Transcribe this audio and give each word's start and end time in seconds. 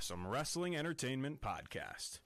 to 0.00 0.08
the 0.08 0.14
Crossum 0.14 0.30
Wrestling 0.30 0.76
Entertainment 0.76 1.40
Podcast. 1.40 2.18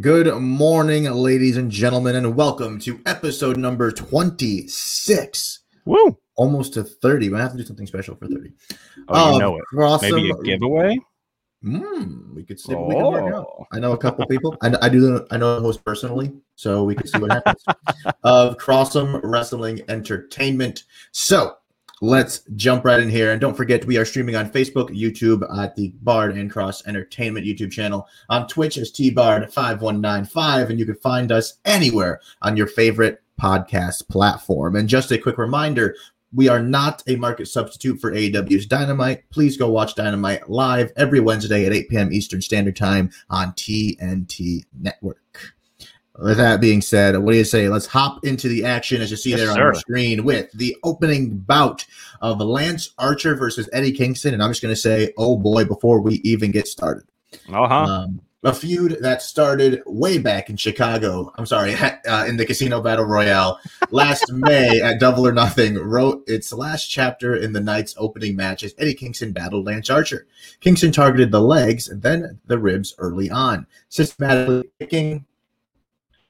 Good 0.00 0.34
morning, 0.40 1.04
ladies 1.04 1.56
and 1.56 1.70
gentlemen, 1.70 2.16
and 2.16 2.36
welcome 2.36 2.78
to 2.80 3.00
episode 3.06 3.56
number 3.56 3.90
26. 3.90 5.60
Woo! 5.84 6.18
Almost 6.36 6.74
to 6.74 6.84
30. 6.84 7.30
We 7.30 7.38
have 7.38 7.52
to 7.52 7.58
do 7.58 7.64
something 7.64 7.86
special 7.86 8.16
for 8.16 8.26
30. 8.26 8.52
Oh, 9.08 9.28
you 9.28 9.34
Of 9.34 9.40
know 9.40 9.56
it. 9.56 9.64
Crossum- 9.72 10.14
Maybe 10.14 10.30
a 10.30 10.42
giveaway? 10.42 10.98
Mm, 11.64 12.34
we 12.34 12.44
could 12.44 12.60
see 12.60 12.72
if 12.72 12.78
we 12.78 12.94
can 12.94 13.04
work 13.04 13.34
out. 13.34 13.46
Oh. 13.46 13.66
I 13.72 13.78
know 13.78 13.92
a 13.92 13.98
couple 13.98 14.26
people. 14.26 14.56
I, 14.62 14.74
I 14.82 14.88
do. 14.88 15.26
I 15.30 15.36
know 15.38 15.56
the 15.56 15.62
host 15.62 15.84
personally, 15.84 16.32
so 16.54 16.84
we 16.84 16.94
can 16.94 17.06
see 17.06 17.18
what 17.18 17.32
happens. 17.32 17.64
of 18.24 18.56
Crossum 18.58 19.20
Wrestling 19.22 19.80
Entertainment. 19.88 20.84
So 21.12 21.56
let's 22.00 22.40
jump 22.56 22.84
right 22.84 23.00
in 23.00 23.08
here, 23.08 23.32
and 23.32 23.40
don't 23.40 23.56
forget 23.56 23.84
we 23.84 23.96
are 23.96 24.04
streaming 24.04 24.36
on 24.36 24.50
Facebook, 24.50 24.90
YouTube 24.90 25.42
at 25.58 25.74
the 25.76 25.92
Bard 26.02 26.36
and 26.36 26.50
Cross 26.50 26.86
Entertainment 26.86 27.46
YouTube 27.46 27.72
channel, 27.72 28.06
on 28.28 28.46
Twitch 28.46 28.76
as 28.78 28.92
Bard 29.14 29.52
five 29.52 29.82
one 29.82 30.00
nine 30.00 30.24
five, 30.24 30.70
and 30.70 30.78
you 30.78 30.86
can 30.86 30.96
find 30.96 31.32
us 31.32 31.58
anywhere 31.64 32.20
on 32.42 32.56
your 32.56 32.66
favorite 32.66 33.22
podcast 33.40 34.08
platform. 34.08 34.76
And 34.76 34.88
just 34.88 35.12
a 35.12 35.18
quick 35.18 35.38
reminder. 35.38 35.96
We 36.34 36.48
are 36.48 36.60
not 36.60 37.02
a 37.06 37.16
market 37.16 37.46
substitute 37.46 38.00
for 38.00 38.12
AEW's 38.12 38.66
Dynamite. 38.66 39.30
Please 39.30 39.56
go 39.56 39.70
watch 39.70 39.94
Dynamite 39.94 40.50
live 40.50 40.92
every 40.96 41.20
Wednesday 41.20 41.64
at 41.64 41.72
8 41.72 41.88
p.m. 41.88 42.12
Eastern 42.12 42.42
Standard 42.42 42.76
Time 42.76 43.10
on 43.30 43.52
TNT 43.52 44.64
Network. 44.78 45.55
With 46.18 46.38
that 46.38 46.60
being 46.60 46.80
said, 46.80 47.18
what 47.18 47.32
do 47.32 47.38
you 47.38 47.44
say? 47.44 47.68
Let's 47.68 47.86
hop 47.86 48.24
into 48.24 48.48
the 48.48 48.64
action 48.64 49.02
as 49.02 49.10
you 49.10 49.16
see 49.16 49.30
Yes, 49.30 49.40
there 49.40 49.50
on 49.50 49.56
sir. 49.56 49.74
screen 49.74 50.24
with 50.24 50.50
the 50.52 50.76
opening 50.82 51.36
bout 51.38 51.84
of 52.22 52.40
Lance 52.40 52.90
Archer 52.98 53.34
versus 53.34 53.68
Eddie 53.72 53.92
Kingston. 53.92 54.32
And 54.32 54.42
I'm 54.42 54.50
just 54.50 54.62
going 54.62 54.74
to 54.74 54.80
say, 54.80 55.12
oh 55.18 55.36
boy, 55.36 55.64
before 55.64 56.00
we 56.00 56.14
even 56.24 56.50
get 56.52 56.68
started. 56.68 57.04
Uh 57.48 57.68
huh. 57.68 57.74
Um, 57.74 58.20
a 58.46 58.54
feud 58.54 58.98
that 59.00 59.22
started 59.22 59.82
way 59.86 60.18
back 60.18 60.48
in 60.48 60.56
Chicago. 60.56 61.32
I'm 61.36 61.46
sorry, 61.46 61.74
uh, 62.08 62.26
in 62.26 62.36
the 62.36 62.46
Casino 62.46 62.80
Battle 62.80 63.04
Royale 63.04 63.58
last 63.90 64.32
May 64.32 64.80
at 64.80 65.00
Double 65.00 65.26
or 65.26 65.32
Nothing. 65.32 65.74
Wrote 65.74 66.22
its 66.28 66.52
last 66.52 66.86
chapter 66.86 67.34
in 67.34 67.52
the 67.52 67.60
night's 67.60 67.94
opening 67.98 68.36
match 68.36 68.62
as 68.62 68.74
Eddie 68.78 68.94
Kingston 68.94 69.32
battled 69.32 69.66
Lance 69.66 69.90
Archer. 69.90 70.26
Kingston 70.60 70.92
targeted 70.92 71.32
the 71.32 71.40
legs 71.40 71.88
and 71.88 72.00
then 72.02 72.38
the 72.46 72.58
ribs 72.58 72.94
early 72.98 73.28
on, 73.30 73.66
systematically 73.88 74.70
picking 74.78 75.24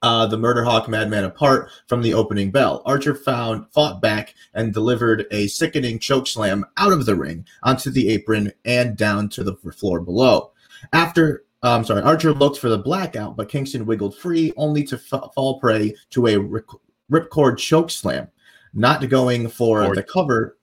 uh, 0.02 0.26
the 0.26 0.36
Murder 0.38 0.62
Hawk 0.64 0.88
Madman 0.88 1.24
apart 1.24 1.70
from 1.88 2.02
the 2.02 2.14
opening 2.14 2.50
bell. 2.50 2.82
Archer 2.84 3.14
found 3.14 3.66
fought 3.72 4.00
back 4.00 4.34
and 4.54 4.72
delivered 4.72 5.26
a 5.30 5.46
sickening 5.48 5.98
choke 5.98 6.26
slam 6.26 6.64
out 6.76 6.92
of 6.92 7.06
the 7.06 7.14
ring 7.14 7.44
onto 7.62 7.90
the 7.90 8.08
apron 8.10 8.52
and 8.64 8.96
down 8.96 9.28
to 9.30 9.42
the 9.42 9.54
floor 9.72 10.00
below. 10.00 10.52
After 10.92 11.44
uh, 11.62 11.70
I'm 11.74 11.84
sorry, 11.84 12.02
Archer 12.02 12.32
looked 12.32 12.58
for 12.58 12.68
the 12.68 12.78
blackout, 12.78 13.34
but 13.36 13.48
Kingston 13.48 13.86
wiggled 13.86 14.16
free, 14.16 14.52
only 14.56 14.84
to 14.84 14.96
f- 15.10 15.32
fall 15.34 15.58
prey 15.58 15.94
to 16.10 16.26
a 16.26 16.36
rip- 16.38 16.68
ripcord 17.10 17.56
choke 17.56 17.90
slam. 17.90 18.28
Not 18.74 19.08
going 19.08 19.48
for 19.48 19.82
Or- 19.84 19.94
the 19.94 20.02
cover. 20.02 20.58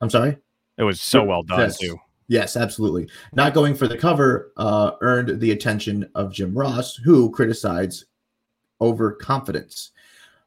I'm 0.00 0.08
sorry. 0.08 0.38
It 0.78 0.84
was 0.84 1.00
so 1.00 1.24
well 1.24 1.42
done, 1.42 1.58
Yes. 1.60 1.78
too. 1.78 1.98
Yes, 2.28 2.56
absolutely. 2.56 3.08
Not 3.34 3.54
going 3.54 3.74
for 3.74 3.86
the 3.86 3.98
cover 3.98 4.52
uh, 4.56 4.92
earned 5.02 5.40
the 5.40 5.50
attention 5.50 6.08
of 6.14 6.32
Jim 6.32 6.56
Ross, 6.56 6.96
who 6.96 7.30
criticized 7.30 8.04
overconfidence. 8.80 9.92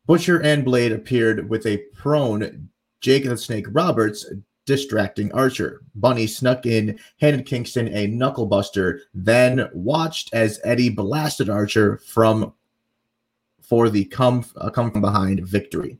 Butcher 0.05 0.41
and 0.41 0.63
Blade 0.63 0.91
appeared 0.91 1.49
with 1.49 1.65
a 1.65 1.83
prone 1.93 2.69
Jake 3.01 3.25
the 3.25 3.37
Snake 3.37 3.67
Roberts 3.69 4.25
distracting 4.65 5.31
Archer. 5.33 5.81
Bunny 5.95 6.27
snuck 6.27 6.65
in, 6.65 6.99
handed 7.19 7.45
Kingston 7.45 7.87
a 7.89 8.07
knuckle 8.07 8.45
buster, 8.45 9.01
then 9.13 9.69
watched 9.73 10.33
as 10.33 10.59
Eddie 10.63 10.89
blasted 10.89 11.49
Archer 11.49 11.97
from 11.97 12.53
for 13.61 13.89
the 13.89 14.05
come 14.05 14.45
uh, 14.57 14.69
come 14.69 14.91
from 14.91 15.01
behind 15.01 15.45
victory. 15.45 15.97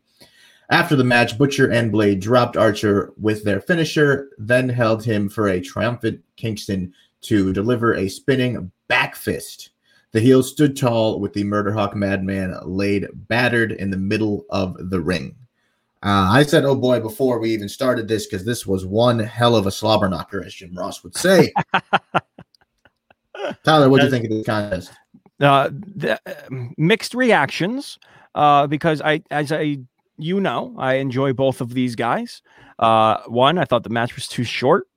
After 0.70 0.96
the 0.96 1.04
match, 1.04 1.38
Butcher 1.38 1.72
and 1.72 1.92
Blade 1.92 2.20
dropped 2.20 2.58
Archer 2.58 3.14
with 3.18 3.44
their 3.44 3.62
finisher, 3.62 4.30
then 4.38 4.68
held 4.68 5.04
him 5.04 5.30
for 5.30 5.48
a 5.48 5.62
triumphant 5.62 6.22
Kingston 6.36 6.94
to 7.22 7.54
deliver 7.54 7.96
a 7.96 8.10
spinning 8.10 8.72
back 8.88 9.16
fist. 9.16 9.72
The 10.13 10.19
heel 10.19 10.41
stood 10.41 10.78
tall 10.78 11.19
with 11.19 11.34
the 11.34 11.44
Murder 11.44 11.72
Hawk 11.72 11.95
Madman 11.95 12.57
laid 12.63 13.07
battered 13.13 13.73
in 13.73 13.91
the 13.91 13.97
middle 13.97 14.45
of 14.50 14.90
the 14.90 15.01
ring. 15.01 15.35
Uh, 16.03 16.29
I 16.31 16.44
said, 16.44 16.63
oh 16.63 16.75
boy, 16.75 17.00
before 17.00 17.40
we 17.40 17.51
even 17.51 17.68
started 17.68 18.07
this, 18.07 18.28
because 18.28 18.45
this 18.45 18.66
was 18.66 18.85
one 18.85 19.19
hell 19.19 19.56
of 19.56 19.66
a 19.66 19.72
slobber 19.72 20.07
knocker, 20.07 20.44
as 20.44 20.53
Jim 20.53 20.75
Ross 20.75 21.03
would 21.03 21.18
say. 21.18 21.51
Tyler, 23.63 23.90
what 23.90 24.00
do 24.00 24.06
you 24.06 24.12
think 24.12 24.25
of 24.25 24.31
this 24.31 24.45
contest? 24.45 24.91
Uh, 25.40 25.69
the, 25.72 26.19
uh, 26.25 26.34
mixed 26.78 27.13
reactions 27.13 28.00
uh, 28.35 28.68
because 28.68 29.01
I, 29.01 29.22
as 29.31 29.51
I, 29.51 29.78
you 30.18 30.39
know, 30.39 30.75
I 30.78 30.95
enjoy 30.95 31.34
both 31.34 31.62
of 31.62 31.74
these 31.74 31.95
guys. 31.95 32.41
Uh, 32.79 33.18
one, 33.28 33.57
I 33.57 33.66
thought 33.66 33.84
the 33.84 33.89
match 33.89 34.16
was 34.16 34.28
too 34.28 34.44
short. 34.44 34.88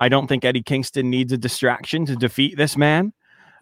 I 0.00 0.08
don't 0.08 0.26
think 0.26 0.44
Eddie 0.44 0.62
Kingston 0.62 1.10
needs 1.10 1.32
a 1.32 1.38
distraction 1.38 2.06
to 2.06 2.16
defeat 2.16 2.56
this 2.56 2.76
man. 2.76 3.12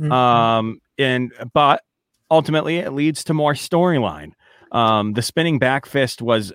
Mm-hmm. 0.00 0.12
Um, 0.12 0.80
and 0.98 1.32
but 1.52 1.82
ultimately, 2.30 2.78
it 2.78 2.92
leads 2.92 3.24
to 3.24 3.34
more 3.34 3.54
storyline. 3.54 4.32
Um, 4.72 5.12
the 5.12 5.22
spinning 5.22 5.58
back 5.58 5.86
fist 5.86 6.20
was 6.22 6.52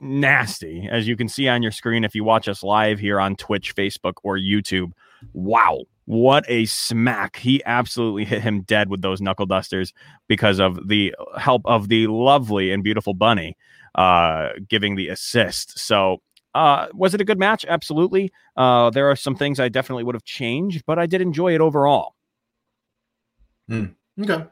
nasty, 0.00 0.88
as 0.90 1.08
you 1.08 1.16
can 1.16 1.28
see 1.28 1.48
on 1.48 1.62
your 1.62 1.72
screen 1.72 2.04
if 2.04 2.14
you 2.14 2.24
watch 2.24 2.48
us 2.48 2.62
live 2.62 2.98
here 2.98 3.20
on 3.20 3.36
Twitch, 3.36 3.74
Facebook, 3.74 4.14
or 4.22 4.36
YouTube. 4.36 4.92
Wow, 5.32 5.80
what 6.04 6.44
a 6.48 6.66
smack! 6.66 7.36
He 7.36 7.62
absolutely 7.64 8.24
hit 8.24 8.42
him 8.42 8.62
dead 8.62 8.90
with 8.90 9.02
those 9.02 9.20
knuckle 9.20 9.46
dusters 9.46 9.92
because 10.28 10.60
of 10.60 10.88
the 10.88 11.14
help 11.38 11.62
of 11.64 11.88
the 11.88 12.06
lovely 12.06 12.70
and 12.70 12.84
beautiful 12.84 13.14
Bunny 13.14 13.56
uh, 13.94 14.50
giving 14.68 14.96
the 14.96 15.08
assist. 15.08 15.78
So. 15.78 16.18
Uh, 16.56 16.86
was 16.94 17.14
it 17.14 17.20
a 17.20 17.24
good 17.24 17.36
match? 17.40 17.66
Absolutely. 17.68 18.30
Uh, 18.56 18.88
there 18.88 19.10
are 19.10 19.16
some 19.16 19.34
things 19.34 19.58
I 19.58 19.68
definitely 19.68 20.04
would 20.04 20.14
have 20.14 20.22
changed, 20.22 20.84
but 20.86 21.00
I 21.00 21.06
did 21.06 21.20
enjoy 21.20 21.52
it 21.52 21.60
overall. 21.60 22.14
Okay. 23.70 24.44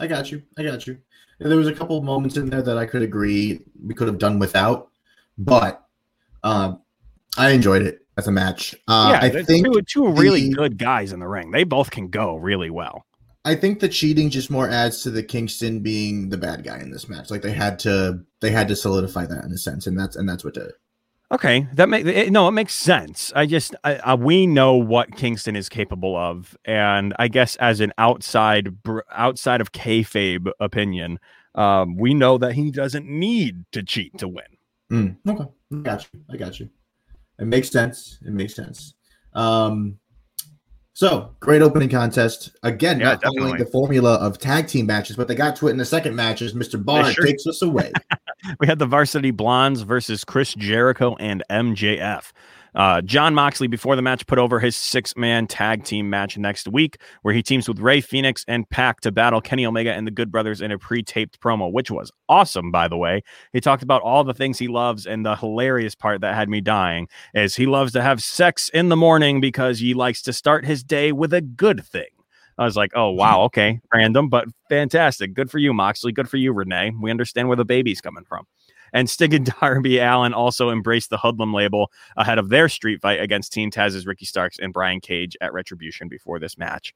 I 0.00 0.06
got 0.06 0.30
you. 0.30 0.42
I 0.56 0.62
got 0.62 0.86
you. 0.86 0.98
There 1.40 1.56
was 1.56 1.68
a 1.68 1.74
couple 1.74 1.96
of 1.96 2.04
moments 2.04 2.36
in 2.36 2.50
there 2.50 2.62
that 2.62 2.76
I 2.76 2.86
could 2.86 3.02
agree 3.02 3.60
we 3.84 3.94
could 3.94 4.08
have 4.08 4.18
done 4.18 4.38
without, 4.38 4.90
but 5.36 5.84
um, 6.42 6.82
I 7.36 7.50
enjoyed 7.50 7.82
it 7.82 8.06
as 8.16 8.26
a 8.26 8.32
match. 8.32 8.74
Uh, 8.88 9.10
yeah, 9.12 9.26
I 9.26 9.42
think 9.44 9.64
two, 9.64 9.80
two 9.82 10.08
really 10.08 10.48
the- 10.48 10.54
good 10.54 10.78
guys 10.78 11.12
in 11.12 11.20
the 11.20 11.28
ring. 11.28 11.52
They 11.52 11.64
both 11.64 11.90
can 11.90 12.08
go 12.08 12.36
really 12.36 12.70
well. 12.70 13.04
I 13.44 13.54
think 13.54 13.78
the 13.80 13.88
cheating 13.88 14.30
just 14.30 14.50
more 14.50 14.68
adds 14.68 15.02
to 15.04 15.10
the 15.10 15.22
Kingston 15.22 15.80
being 15.80 16.28
the 16.28 16.36
bad 16.36 16.64
guy 16.64 16.80
in 16.80 16.90
this 16.90 17.08
match. 17.08 17.30
Like 17.30 17.40
they 17.40 17.52
had 17.52 17.78
to 17.80 18.20
they 18.40 18.50
had 18.50 18.68
to 18.68 18.76
solidify 18.76 19.26
that 19.26 19.44
in 19.44 19.52
a 19.52 19.56
sense, 19.58 19.86
and 19.86 19.98
that's 19.98 20.16
and 20.16 20.28
that's 20.28 20.44
what 20.44 20.54
did 20.54 20.64
it. 20.64 20.74
Okay, 21.30 21.66
that 21.74 21.90
makes 21.90 22.30
no, 22.30 22.48
it 22.48 22.52
makes 22.52 22.72
sense. 22.74 23.32
I 23.36 23.44
just 23.44 23.74
I, 23.84 23.96
I, 23.96 24.14
we 24.14 24.46
know 24.46 24.76
what 24.76 25.14
Kingston 25.14 25.56
is 25.56 25.68
capable 25.68 26.16
of, 26.16 26.56
and 26.64 27.14
I 27.18 27.28
guess 27.28 27.54
as 27.56 27.80
an 27.80 27.92
outside 27.98 28.74
outside 29.12 29.60
of 29.60 29.72
kayfabe 29.72 30.50
opinion, 30.58 31.18
um, 31.54 31.96
we 31.96 32.14
know 32.14 32.38
that 32.38 32.54
he 32.54 32.70
doesn't 32.70 33.06
need 33.06 33.66
to 33.72 33.82
cheat 33.82 34.16
to 34.18 34.28
win. 34.28 34.46
Mm, 34.90 35.16
okay, 35.28 35.50
I 35.74 35.76
got 35.76 36.08
you. 36.14 36.20
I 36.30 36.36
got 36.38 36.60
you. 36.60 36.70
It 37.38 37.46
makes 37.46 37.68
sense. 37.70 38.18
It 38.24 38.32
makes 38.32 38.54
sense. 38.54 38.94
Um, 39.34 39.98
so 40.98 41.30
great 41.38 41.62
opening 41.62 41.88
contest 41.88 42.50
again. 42.64 42.98
Yeah, 42.98 43.10
not 43.10 43.22
following 43.22 43.56
the 43.56 43.66
formula 43.66 44.14
of 44.14 44.36
tag 44.36 44.66
team 44.66 44.86
matches, 44.86 45.14
but 45.14 45.28
they 45.28 45.36
got 45.36 45.54
to 45.54 45.68
it 45.68 45.70
in 45.70 45.76
the 45.76 45.84
second 45.84 46.16
match 46.16 46.42
as 46.42 46.54
Mr. 46.54 46.84
Bard 46.84 47.14
sure- 47.14 47.24
takes 47.24 47.46
us 47.46 47.62
away. 47.62 47.92
We 48.60 48.68
had 48.68 48.78
the 48.78 48.86
Varsity 48.86 49.32
Blondes 49.32 49.82
versus 49.82 50.24
Chris 50.24 50.54
Jericho 50.54 51.16
and 51.18 51.42
MJF. 51.50 52.30
Uh, 52.74 53.00
Jon 53.02 53.34
Moxley, 53.34 53.66
before 53.66 53.96
the 53.96 54.02
match, 54.02 54.26
put 54.26 54.38
over 54.38 54.60
his 54.60 54.76
six 54.76 55.16
man 55.16 55.46
tag 55.46 55.84
team 55.84 56.10
match 56.10 56.36
next 56.38 56.68
week, 56.68 56.98
where 57.22 57.34
he 57.34 57.42
teams 57.42 57.68
with 57.68 57.80
Rey 57.80 58.00
Fenix 58.00 58.44
and 58.48 58.68
Pac 58.68 59.00
to 59.00 59.12
battle 59.12 59.40
Kenny 59.40 59.66
Omega 59.66 59.92
and 59.92 60.06
the 60.06 60.10
Good 60.10 60.30
Brothers 60.30 60.60
in 60.60 60.70
a 60.70 60.78
pre 60.78 61.02
taped 61.02 61.40
promo, 61.40 61.72
which 61.72 61.90
was 61.90 62.10
awesome, 62.28 62.70
by 62.70 62.88
the 62.88 62.96
way. 62.96 63.22
He 63.52 63.60
talked 63.60 63.82
about 63.82 64.02
all 64.02 64.24
the 64.24 64.34
things 64.34 64.58
he 64.58 64.68
loves, 64.68 65.06
and 65.06 65.24
the 65.24 65.36
hilarious 65.36 65.94
part 65.94 66.20
that 66.20 66.34
had 66.34 66.48
me 66.48 66.60
dying 66.60 67.08
is 67.34 67.56
he 67.56 67.66
loves 67.66 67.92
to 67.92 68.02
have 68.02 68.22
sex 68.22 68.68
in 68.70 68.88
the 68.88 68.96
morning 68.96 69.40
because 69.40 69.78
he 69.78 69.94
likes 69.94 70.22
to 70.22 70.32
start 70.32 70.64
his 70.64 70.82
day 70.84 71.12
with 71.12 71.32
a 71.32 71.40
good 71.40 71.84
thing. 71.84 72.06
I 72.58 72.64
was 72.64 72.76
like, 72.76 72.90
oh, 72.96 73.10
wow, 73.10 73.42
okay, 73.42 73.80
random, 73.94 74.28
but 74.28 74.46
fantastic. 74.68 75.32
Good 75.32 75.48
for 75.48 75.58
you, 75.58 75.72
Moxley. 75.72 76.10
Good 76.10 76.28
for 76.28 76.38
you, 76.38 76.52
Renee. 76.52 76.92
We 77.00 77.10
understand 77.10 77.46
where 77.46 77.56
the 77.56 77.64
baby's 77.64 78.00
coming 78.00 78.24
from. 78.24 78.46
And 78.92 79.08
Sting 79.08 79.34
and 79.34 79.54
Darby 79.60 79.98
Allin 79.98 80.34
also 80.34 80.70
embraced 80.70 81.10
the 81.10 81.18
Hoodlum 81.18 81.52
label 81.52 81.90
ahead 82.16 82.38
of 82.38 82.48
their 82.48 82.68
street 82.68 83.00
fight 83.00 83.20
against 83.20 83.52
Team 83.52 83.70
Taz's 83.70 84.06
Ricky 84.06 84.26
Starks 84.26 84.58
and 84.58 84.72
Brian 84.72 85.00
Cage 85.00 85.36
at 85.40 85.52
Retribution 85.52 86.08
before 86.08 86.38
this 86.38 86.56
match. 86.58 86.94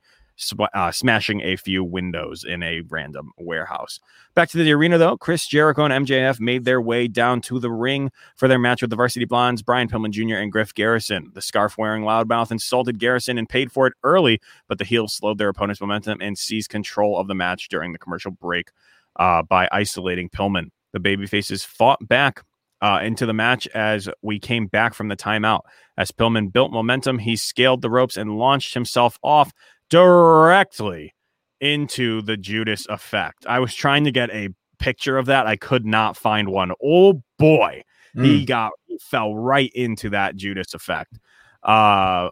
uh, 0.75 0.91
smashing 0.91 1.43
a 1.43 1.56
few 1.56 1.85
windows 1.85 2.43
in 2.43 2.62
a 2.62 2.81
random 2.89 3.33
warehouse. 3.37 4.00
Back 4.35 4.49
to 4.50 4.59
the 4.59 4.73
arena, 4.73 4.97
though, 4.97 5.17
Chris 5.19 5.47
Jericho 5.47 5.85
and 5.85 6.06
MJF 6.06 6.41
made 6.41 6.65
their 6.65 6.81
way 6.81 7.06
down 7.06 7.43
to 7.43 7.61
the 7.61 7.71
ring 7.71 8.11
for 8.37 8.49
their 8.49 8.59
match 8.59 8.81
with 8.81 8.91
the 8.91 8.97
Varsity 8.97 9.27
Blondes, 9.27 9.62
Brian 9.62 9.89
Pillman 9.89 10.11
Jr. 10.11 10.37
and 10.37 10.50
Griff 10.50 10.73
Garrison. 10.73 11.31
The 11.35 11.43
scarf 11.43 11.77
wearing 11.77 12.05
loudmouth 12.05 12.50
insulted 12.50 12.99
Garrison 12.99 13.37
and 13.37 13.49
paid 13.49 13.71
for 13.71 13.87
it 13.87 13.94
early, 14.03 14.41
but 14.69 14.79
the 14.79 14.85
heels 14.85 15.12
slowed 15.12 15.39
their 15.39 15.50
opponent's 15.50 15.81
momentum 15.81 16.21
and 16.23 16.39
seized 16.39 16.71
control 16.71 17.19
of 17.19 17.29
the 17.29 17.35
match 17.35 17.69
during 17.69 17.93
the 17.93 17.99
commercial 17.99 18.31
break 18.31 18.71
uh, 19.17 19.43
by 19.43 19.69
isolating 19.71 20.31
Pillman. 20.31 20.71
The 20.93 21.00
babyfaces 21.00 21.65
fought 21.65 22.06
back 22.06 22.43
uh, 22.81 23.00
into 23.03 23.27
the 23.27 23.33
match 23.33 23.67
as 23.69 24.09
we 24.23 24.39
came 24.39 24.67
back 24.67 24.93
from 24.93 25.09
the 25.09 25.17
timeout. 25.17 25.61
As 25.97 26.11
Pillman 26.11 26.53
built 26.53 26.73
momentum, 26.73 27.19
he 27.19 27.37
scaled 27.37 27.81
the 27.81 27.91
ropes 27.91 28.17
and 28.17 28.39
launched 28.39 28.75
himself 28.75 29.19
off 29.23 29.53
directly 29.89 31.15
into 31.61 32.23
the 32.23 32.37
Judas 32.37 32.87
effect. 32.89 33.47
I 33.47 33.61
was 33.61 33.75
trying 33.75 34.05
to 34.05 34.11
get 34.11 34.31
a 34.31 34.49
picture 34.79 35.17
of 35.17 35.27
that. 35.27 35.47
I 35.47 35.56
could 35.56 35.87
not 35.87 36.17
find 36.17 36.49
one. 36.49 36.73
Oh 36.83 37.23
boy, 37.39 37.85
mm. 38.17 38.25
he 38.25 38.44
got 38.44 38.73
he 38.87 38.99
fell 38.99 39.35
right 39.37 39.71
into 39.75 40.11
that 40.11 40.37
Judas 40.37 40.75
effect. 40.75 41.19
Uh 41.62 42.31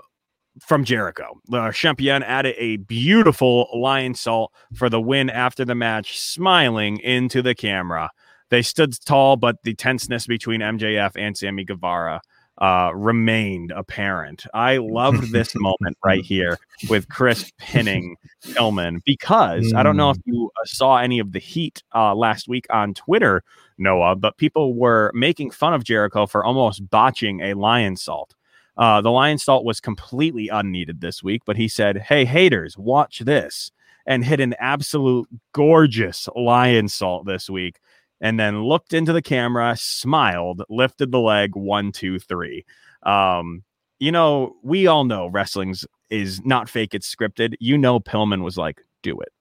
from 0.61 0.85
Jericho. 0.85 1.41
The 1.49 1.71
champion 1.71 2.23
added 2.23 2.57
a 2.59 2.79
beautiful 2.79 3.69
lionsault 3.75 4.49
for 4.75 4.91
the 4.91 5.01
win 5.01 5.31
after 5.31 5.65
the 5.65 5.77
match, 5.77 6.19
smiling 6.19 6.99
into 6.99 7.41
the 7.41 7.55
camera. 7.55 8.11
They 8.51 8.63
stood 8.63 8.95
tall, 9.05 9.37
but 9.37 9.63
the 9.63 9.75
tenseness 9.75 10.27
between 10.27 10.61
MJF 10.61 11.13
and 11.17 11.37
Sammy 11.37 11.65
Guevara 11.65 12.21
uh, 12.61 12.91
remained 12.95 13.73
apparent. 13.73 14.45
I 14.53 14.77
loved 14.77 15.33
this 15.33 15.55
moment 15.57 15.97
right 16.05 16.23
here 16.23 16.59
with 16.89 17.09
Chris 17.09 17.51
pinning 17.59 18.17
Pillman 18.45 19.01
because 19.05 19.73
mm. 19.73 19.77
I 19.77 19.83
don't 19.83 19.97
know 19.97 20.11
if 20.11 20.19
mm. 20.19 20.23
you 20.27 20.51
uh, 20.61 20.65
saw 20.67 20.99
any 20.99 21.19
of 21.21 21.33
the 21.33 21.39
heat 21.39 21.83
uh, 21.95 22.15
last 22.15 22.49
week 22.49 22.67
on 22.71 22.93
Twitter, 22.93 23.43
Noah, 23.79 24.17
but 24.17 24.37
people 24.37 24.75
were 24.75 25.11
making 25.15 25.53
fun 25.53 25.73
of 25.73 25.85
Jericho 25.85 26.27
for 26.27 26.45
almost 26.45 26.89
botching 26.91 27.41
a 27.41 27.55
lionsault. 27.55 28.33
Uh, 28.77 29.01
the 29.01 29.09
lionsault 29.09 29.65
was 29.65 29.81
completely 29.81 30.49
unneeded 30.49 31.01
this 31.01 31.23
week, 31.23 31.43
but 31.47 31.57
he 31.57 31.69
said, 31.69 31.99
Hey, 31.99 32.25
haters, 32.25 32.77
watch 32.77 33.21
this, 33.21 33.73
and 34.07 34.25
hit 34.25 34.41
an 34.41 34.55
absolute 34.59 35.29
gorgeous 35.53 36.29
lionsault 36.37 37.25
this 37.25 37.49
week 37.49 37.79
and 38.21 38.39
then 38.39 38.63
looked 38.63 38.93
into 38.93 39.13
the 39.13 39.23
camera, 39.23 39.77
smiled, 39.79 40.63
lifted 40.69 41.13
the 41.13 41.21
leg 41.21 41.57
one, 41.57 41.93
two, 41.93 42.19
three. 42.19 42.65
Um, 43.05 43.65
you 43.99 44.13
know, 44.13 44.57
we 44.63 44.87
all 44.87 45.05
know 45.05 45.27
wrestling's 45.29 45.85
is 46.11 46.45
not 46.45 46.69
fake, 46.69 46.95
it's 46.95 47.15
scripted. 47.15 47.55
You 47.61 47.79
know, 47.79 48.01
Pillman 48.01 48.43
was 48.43 48.57
like, 48.57 48.81
do 49.03 49.19
it. 49.21 49.33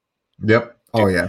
Yep. 0.44 0.78
Oh, 0.94 1.08
yeah. 1.08 1.28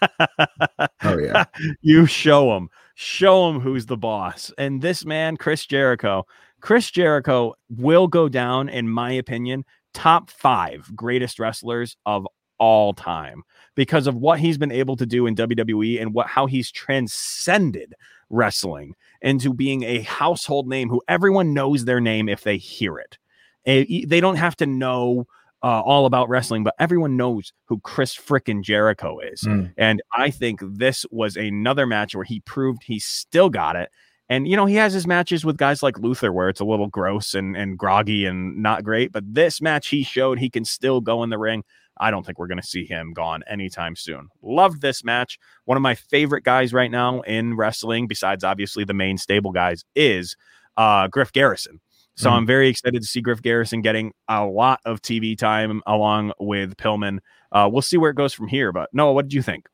oh, 1.02 1.18
yeah. 1.18 1.44
You 1.80 2.06
show 2.06 2.56
him, 2.56 2.68
show 2.94 3.48
him 3.48 3.60
who's 3.60 3.86
the 3.86 3.96
boss. 3.96 4.52
And 4.58 4.82
this 4.82 5.04
man, 5.04 5.36
Chris 5.36 5.66
Jericho, 5.66 6.26
Chris 6.60 6.90
Jericho 6.90 7.54
will 7.68 8.06
go 8.06 8.28
down, 8.28 8.68
in 8.68 8.88
my 8.88 9.12
opinion, 9.12 9.64
top 9.94 10.30
five 10.30 10.90
greatest 10.94 11.38
wrestlers 11.38 11.96
of 12.06 12.26
all 12.64 12.94
time 12.94 13.42
because 13.74 14.06
of 14.06 14.14
what 14.14 14.40
he's 14.40 14.56
been 14.56 14.72
able 14.72 14.96
to 14.96 15.04
do 15.04 15.26
in 15.26 15.36
WWE 15.36 16.00
and 16.00 16.14
what 16.14 16.26
how 16.26 16.46
he's 16.46 16.70
transcended 16.70 17.92
wrestling 18.30 18.94
into 19.20 19.52
being 19.52 19.82
a 19.82 20.00
household 20.00 20.66
name 20.66 20.88
who 20.88 21.02
everyone 21.06 21.52
knows 21.52 21.84
their 21.84 22.00
name 22.00 22.26
if 22.26 22.42
they 22.42 22.56
hear 22.56 22.98
it. 22.98 23.18
They 23.66 24.20
don't 24.20 24.36
have 24.36 24.56
to 24.56 24.66
know 24.66 25.26
uh, 25.62 25.80
all 25.80 26.06
about 26.06 26.30
wrestling, 26.30 26.64
but 26.64 26.74
everyone 26.78 27.18
knows 27.18 27.52
who 27.66 27.80
Chris 27.80 28.14
frickin' 28.14 28.62
Jericho 28.62 29.18
is. 29.20 29.42
Mm. 29.42 29.72
And 29.76 30.02
I 30.16 30.30
think 30.30 30.60
this 30.62 31.04
was 31.10 31.36
another 31.36 31.86
match 31.86 32.14
where 32.14 32.24
he 32.24 32.40
proved 32.40 32.82
he 32.84 32.98
still 32.98 33.50
got 33.50 33.76
it. 33.76 33.90
And 34.30 34.48
you 34.48 34.56
know, 34.56 34.66
he 34.66 34.76
has 34.76 34.94
his 34.94 35.06
matches 35.06 35.44
with 35.44 35.58
guys 35.58 35.82
like 35.82 35.98
Luther 35.98 36.32
where 36.32 36.48
it's 36.48 36.60
a 36.60 36.64
little 36.64 36.86
gross 36.86 37.34
and, 37.34 37.56
and 37.56 37.78
groggy 37.78 38.24
and 38.24 38.62
not 38.62 38.84
great. 38.84 39.12
But 39.12 39.34
this 39.34 39.60
match 39.60 39.88
he 39.88 40.02
showed 40.02 40.38
he 40.38 40.50
can 40.50 40.64
still 40.64 41.02
go 41.02 41.22
in 41.22 41.30
the 41.30 41.38
ring. 41.38 41.62
I 41.98 42.10
don't 42.10 42.24
think 42.24 42.38
we're 42.38 42.48
going 42.48 42.60
to 42.60 42.66
see 42.66 42.84
him 42.84 43.12
gone 43.12 43.42
anytime 43.48 43.96
soon. 43.96 44.28
Loved 44.42 44.80
this 44.80 45.04
match. 45.04 45.38
One 45.64 45.76
of 45.76 45.82
my 45.82 45.94
favorite 45.94 46.44
guys 46.44 46.72
right 46.72 46.90
now 46.90 47.20
in 47.22 47.56
wrestling, 47.56 48.06
besides 48.06 48.44
obviously 48.44 48.84
the 48.84 48.94
main 48.94 49.18
stable 49.18 49.52
guys, 49.52 49.84
is 49.94 50.36
uh, 50.76 51.08
Griff 51.08 51.32
Garrison. 51.32 51.80
So 52.16 52.28
mm-hmm. 52.28 52.36
I'm 52.36 52.46
very 52.46 52.68
excited 52.68 53.00
to 53.00 53.06
see 53.06 53.20
Griff 53.20 53.42
Garrison 53.42 53.80
getting 53.80 54.12
a 54.28 54.44
lot 54.44 54.80
of 54.84 55.02
TV 55.02 55.36
time 55.36 55.82
along 55.86 56.32
with 56.38 56.76
Pillman. 56.76 57.18
Uh, 57.52 57.68
we'll 57.72 57.82
see 57.82 57.96
where 57.96 58.10
it 58.10 58.16
goes 58.16 58.32
from 58.32 58.48
here. 58.48 58.72
But 58.72 58.90
Noah, 58.92 59.12
what 59.12 59.26
did 59.26 59.34
you 59.34 59.42
think? 59.42 59.68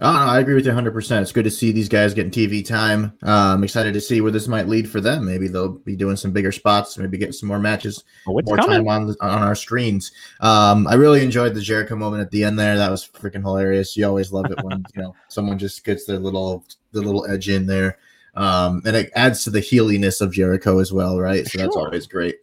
No, 0.00 0.06
I 0.06 0.40
agree 0.40 0.54
with 0.54 0.64
you 0.64 0.72
100%. 0.72 1.20
It's 1.20 1.30
good 1.30 1.44
to 1.44 1.50
see 1.50 1.72
these 1.72 1.88
guys 1.88 2.14
getting 2.14 2.30
TV 2.30 2.66
time. 2.66 3.12
Uh, 3.22 3.52
I'm 3.52 3.62
excited 3.62 3.92
to 3.92 4.00
see 4.00 4.22
where 4.22 4.32
this 4.32 4.48
might 4.48 4.66
lead 4.66 4.88
for 4.88 4.98
them. 4.98 5.26
Maybe 5.26 5.46
they'll 5.46 5.72
be 5.72 5.94
doing 5.94 6.16
some 6.16 6.32
bigger 6.32 6.52
spots, 6.52 6.96
maybe 6.96 7.18
getting 7.18 7.34
some 7.34 7.48
more 7.48 7.58
matches, 7.58 8.02
oh, 8.26 8.32
more 8.32 8.56
coming? 8.56 8.86
time 8.86 8.88
on 8.88 9.14
on 9.20 9.42
our 9.42 9.54
screens. 9.54 10.10
Um, 10.40 10.86
I 10.86 10.94
really 10.94 11.22
enjoyed 11.22 11.52
the 11.52 11.60
Jericho 11.60 11.96
moment 11.96 12.22
at 12.22 12.30
the 12.30 12.44
end 12.44 12.58
there. 12.58 12.78
That 12.78 12.90
was 12.90 13.06
freaking 13.06 13.42
hilarious. 13.42 13.94
You 13.94 14.06
always 14.06 14.32
love 14.32 14.50
it 14.50 14.64
when 14.64 14.78
you 14.96 15.02
know 15.02 15.14
someone 15.28 15.58
just 15.58 15.84
gets 15.84 16.06
their 16.06 16.18
little 16.18 16.64
the 16.92 17.02
little 17.02 17.26
edge 17.30 17.50
in 17.50 17.66
there, 17.66 17.98
um, 18.36 18.80
and 18.86 18.96
it 18.96 19.10
adds 19.14 19.44
to 19.44 19.50
the 19.50 19.60
healiness 19.60 20.22
of 20.22 20.32
Jericho 20.32 20.78
as 20.78 20.94
well, 20.94 21.20
right? 21.20 21.44
So 21.44 21.50
sure. 21.50 21.60
that's 21.60 21.76
always 21.76 22.06
great. 22.06 22.36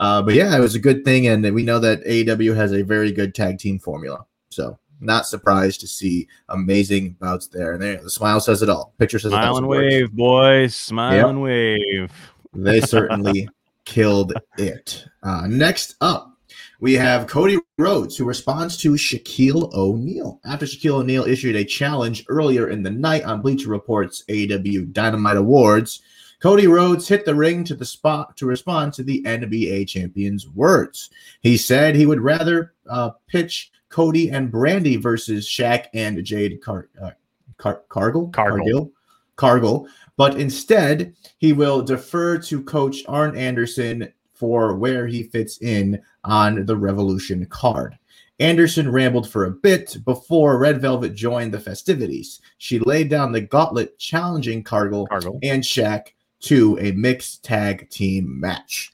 Uh, 0.00 0.20
but 0.20 0.34
yeah, 0.34 0.56
it 0.56 0.60
was 0.60 0.74
a 0.74 0.80
good 0.80 1.04
thing, 1.04 1.28
and 1.28 1.54
we 1.54 1.62
know 1.62 1.78
that 1.78 2.02
AEW 2.04 2.56
has 2.56 2.72
a 2.72 2.82
very 2.82 3.12
good 3.12 3.36
tag 3.36 3.60
team 3.60 3.78
formula. 3.78 4.26
So 4.48 4.78
not 5.00 5.26
surprised 5.26 5.80
to 5.80 5.86
see 5.86 6.28
amazing 6.48 7.16
bouts 7.20 7.46
there. 7.46 7.72
And 7.74 7.82
there, 7.82 8.02
the 8.02 8.10
smile 8.10 8.40
says 8.40 8.62
it 8.62 8.68
all. 8.68 8.94
Picture 8.98 9.18
says 9.18 9.32
smile 9.32 9.56
and 9.56 9.68
wave, 9.68 10.12
boys. 10.12 10.74
Smile 10.74 11.14
yep. 11.14 11.26
and 11.26 11.42
wave. 11.42 12.12
They 12.52 12.80
certainly 12.82 13.48
killed 13.84 14.32
it. 14.58 15.04
Uh, 15.22 15.46
next 15.48 15.96
up, 16.00 16.34
we 16.80 16.94
have 16.94 17.26
Cody 17.26 17.58
Rhodes, 17.78 18.16
who 18.16 18.24
responds 18.24 18.76
to 18.78 18.92
Shaquille 18.92 19.72
O'Neal. 19.72 20.40
After 20.44 20.66
Shaquille 20.66 21.00
O'Neal 21.00 21.24
issued 21.24 21.56
a 21.56 21.64
challenge 21.64 22.24
earlier 22.28 22.68
in 22.68 22.82
the 22.82 22.90
night 22.90 23.24
on 23.24 23.40
Bleacher 23.40 23.70
Report's 23.70 24.24
AEW 24.28 24.92
Dynamite 24.92 25.36
Awards, 25.36 26.02
Cody 26.40 26.66
Rhodes 26.66 27.08
hit 27.08 27.24
the 27.24 27.34
ring 27.34 27.64
to 27.64 27.74
the 27.74 27.86
spot 27.86 28.36
to 28.36 28.44
respond 28.44 28.92
to 28.92 29.02
the 29.02 29.22
NBA 29.22 29.88
champion's 29.88 30.46
words. 30.46 31.08
He 31.40 31.56
said 31.56 31.94
he 31.94 32.04
would 32.04 32.20
rather 32.20 32.74
uh, 32.86 33.12
pitch 33.28 33.72
Cody 33.94 34.28
and 34.28 34.50
Brandi 34.50 35.00
versus 35.00 35.48
Shaq 35.48 35.86
and 35.94 36.24
Jade 36.24 36.60
Car- 36.60 36.88
uh, 37.00 37.12
Car- 37.58 37.84
Cargill? 37.88 38.28
Cargill. 38.30 38.90
Cargill. 39.36 39.86
But 40.16 40.34
instead, 40.34 41.14
he 41.38 41.52
will 41.52 41.80
defer 41.80 42.38
to 42.38 42.64
Coach 42.64 43.04
Arn 43.06 43.36
Anderson 43.36 44.12
for 44.32 44.74
where 44.74 45.06
he 45.06 45.22
fits 45.22 45.58
in 45.58 46.02
on 46.24 46.66
the 46.66 46.76
Revolution 46.76 47.46
card. 47.46 47.96
Anderson 48.40 48.90
rambled 48.90 49.30
for 49.30 49.44
a 49.44 49.52
bit 49.52 49.96
before 50.04 50.58
Red 50.58 50.80
Velvet 50.80 51.14
joined 51.14 51.54
the 51.54 51.60
festivities. 51.60 52.40
She 52.58 52.80
laid 52.80 53.08
down 53.08 53.30
the 53.30 53.42
gauntlet 53.42 53.96
challenging 54.00 54.64
Cargill, 54.64 55.06
Cargill. 55.06 55.38
and 55.44 55.62
Shaq 55.62 56.08
to 56.40 56.76
a 56.80 56.90
mixed 56.90 57.44
tag 57.44 57.88
team 57.90 58.40
match. 58.40 58.92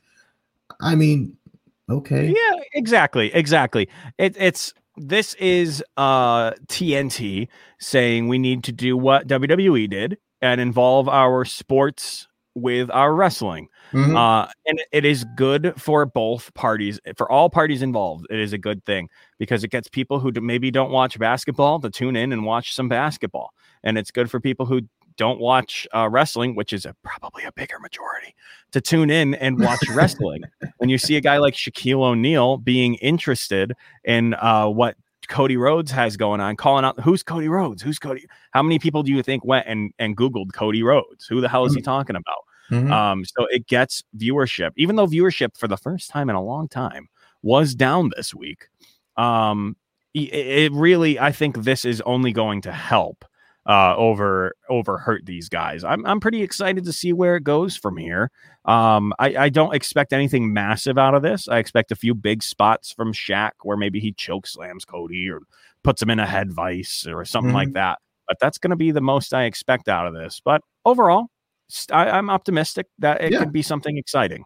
I 0.83 0.95
mean, 0.95 1.39
okay. 1.89 2.27
Yeah, 2.27 2.61
exactly. 2.75 3.33
Exactly. 3.33 3.89
It, 4.19 4.37
it's 4.39 4.75
this 5.01 5.35
is 5.35 5.83
uh 5.97 6.53
TNT 6.69 7.49
saying 7.79 8.29
we 8.29 8.39
need 8.39 8.65
to 8.65 8.73
do 8.73 8.97
what 8.97 9.27
WWE 9.27 9.89
did 9.89 10.19
and 10.43 10.61
involve 10.61 11.09
our 11.09 11.45
sports 11.45 12.29
with 12.55 12.91
our 12.91 13.15
wrestling. 13.15 13.69
Mm-hmm. 13.93 14.17
Uh, 14.17 14.47
and 14.67 14.81
it 14.93 15.05
is 15.05 15.25
good 15.37 15.75
for 15.77 16.07
both 16.07 16.53
parties, 16.55 17.01
for 17.17 17.31
all 17.31 17.51
parties 17.51 17.83
involved. 17.83 18.27
It 18.31 18.39
is 18.39 18.53
a 18.53 18.59
good 18.59 18.85
thing 18.85 19.09
because 19.39 19.65
it 19.65 19.71
gets 19.71 19.89
people 19.89 20.21
who 20.21 20.33
maybe 20.41 20.71
don't 20.71 20.91
watch 20.91 21.19
basketball 21.19 21.81
to 21.81 21.91
tune 21.91 22.17
in 22.17 22.33
and 22.33 22.45
watch 22.45 22.75
some 22.75 22.89
basketball. 22.89 23.51
And 23.83 23.97
it's 23.99 24.11
good 24.11 24.31
for 24.31 24.41
people 24.41 24.67
who 24.67 24.83
don't 25.17 25.41
watch 25.41 25.87
uh, 25.95 26.09
wrestling, 26.11 26.55
which 26.55 26.73
is 26.73 26.87
a, 26.87 26.95
probably 27.03 27.45
a 27.45 27.53
bigger 27.53 27.79
majority, 27.79 28.35
to 28.73 28.81
tune 28.81 29.11
in 29.11 29.35
and 29.35 29.61
watch 29.61 29.81
wrestling. 29.95 30.43
When 30.79 30.89
you 30.89 30.99
see 30.99 31.17
a 31.17 31.21
guy 31.21 31.39
like 31.39 31.55
Shaquille 31.55 32.03
O'Neal 32.03 32.57
being 32.59 32.95
interested 32.97 33.75
in 34.05 34.35
uh, 34.35 34.69
what 34.69 34.97
Cody 35.29 35.57
Rhodes 35.57 35.91
has 35.93 36.17
going 36.17 36.41
on, 36.41 36.57
calling 36.57 36.85
out 36.85 36.99
who's 37.01 37.23
Cody 37.23 37.49
Rhodes? 37.49 37.83
Who's 37.83 37.99
Cody? 37.99 38.27
How 38.51 38.63
many 38.63 38.79
people 38.79 39.03
do 39.03 39.13
you 39.13 39.23
think 39.23 39.45
went 39.45 39.67
and, 39.67 39.93
and 39.99 40.17
Googled 40.17 40.53
Cody 40.53 40.83
Rhodes? 40.83 41.27
Who 41.27 41.41
the 41.41 41.49
hell 41.49 41.65
is 41.65 41.75
he 41.75 41.81
mm-hmm. 41.81 41.85
talking 41.85 42.17
about? 42.17 42.45
Mm-hmm. 42.71 42.93
Um, 42.93 43.25
so 43.25 43.47
it 43.51 43.67
gets 43.67 44.03
viewership, 44.17 44.71
even 44.77 44.97
though 44.97 45.07
viewership 45.07 45.57
for 45.57 45.69
the 45.69 45.77
first 45.77 46.11
time 46.11 46.31
in 46.31 46.37
a 46.37 46.43
long 46.43 46.69
time 46.69 47.09
was 47.43 47.75
down 47.75 48.11
this 48.17 48.35
week. 48.35 48.69
Um, 49.17 49.77
it, 50.15 50.33
it 50.33 50.73
really, 50.73 51.19
I 51.19 51.33
think 51.33 51.63
this 51.63 51.85
is 51.85 52.01
only 52.03 52.33
going 52.33 52.63
to 52.63 52.73
help 52.73 53.25
uh, 53.67 53.95
over 53.97 54.55
over 54.69 54.99
hurt 54.99 55.27
these 55.27 55.49
guys. 55.49 55.85
I'm 55.85 56.05
I'm 56.07 56.21
pretty 56.21 56.43
excited 56.43 56.85
to 56.85 56.93
see 56.93 57.13
where 57.13 57.37
it 57.37 57.45
goes 57.45 57.77
from 57.77 57.97
here. 57.97 58.31
Um, 58.65 59.13
I, 59.19 59.37
I 59.37 59.49
don't 59.49 59.75
expect 59.75 60.13
anything 60.13 60.53
massive 60.53 60.99
out 60.99 61.15
of 61.15 61.23
this. 61.23 61.49
I 61.49 61.59
expect 61.59 61.93
a 61.93 61.97
few 61.97 62.15
big 62.15 62.43
spots 62.43 62.93
from 62.93 63.13
Shaq 63.13 63.53
where 63.63 63.77
maybe 63.77 64.01
he 64.01 64.13
choke 64.13 64.47
slams 64.47 64.85
Cody 64.85 65.29
or 65.31 65.41
puts 65.83 66.03
him 66.03 66.11
in 66.11 66.19
a 66.19 66.27
head 66.27 66.53
vice 66.53 67.07
or 67.07 67.25
something 67.25 67.49
mm-hmm. 67.49 67.57
like 67.57 67.73
that. 67.75 67.99
But 68.29 68.39
that's 68.41 68.59
going 68.59 68.71
to 68.71 68.77
be 68.77 68.93
the 68.93 69.01
most 69.01 69.35
I 69.35 69.45
expect 69.45 69.89
out 69.89 70.07
of 70.07 70.15
this. 70.15 70.41
But 70.45 70.63
overall, 70.85 71.27
I, 71.91 72.19
am 72.19 72.31
optimistic 72.31 72.87
that 72.99 73.23
it 73.23 73.33
yeah. 73.33 73.41
could 73.41 73.53
be 73.53 73.63
something 73.63 73.97
exciting. 73.97 74.45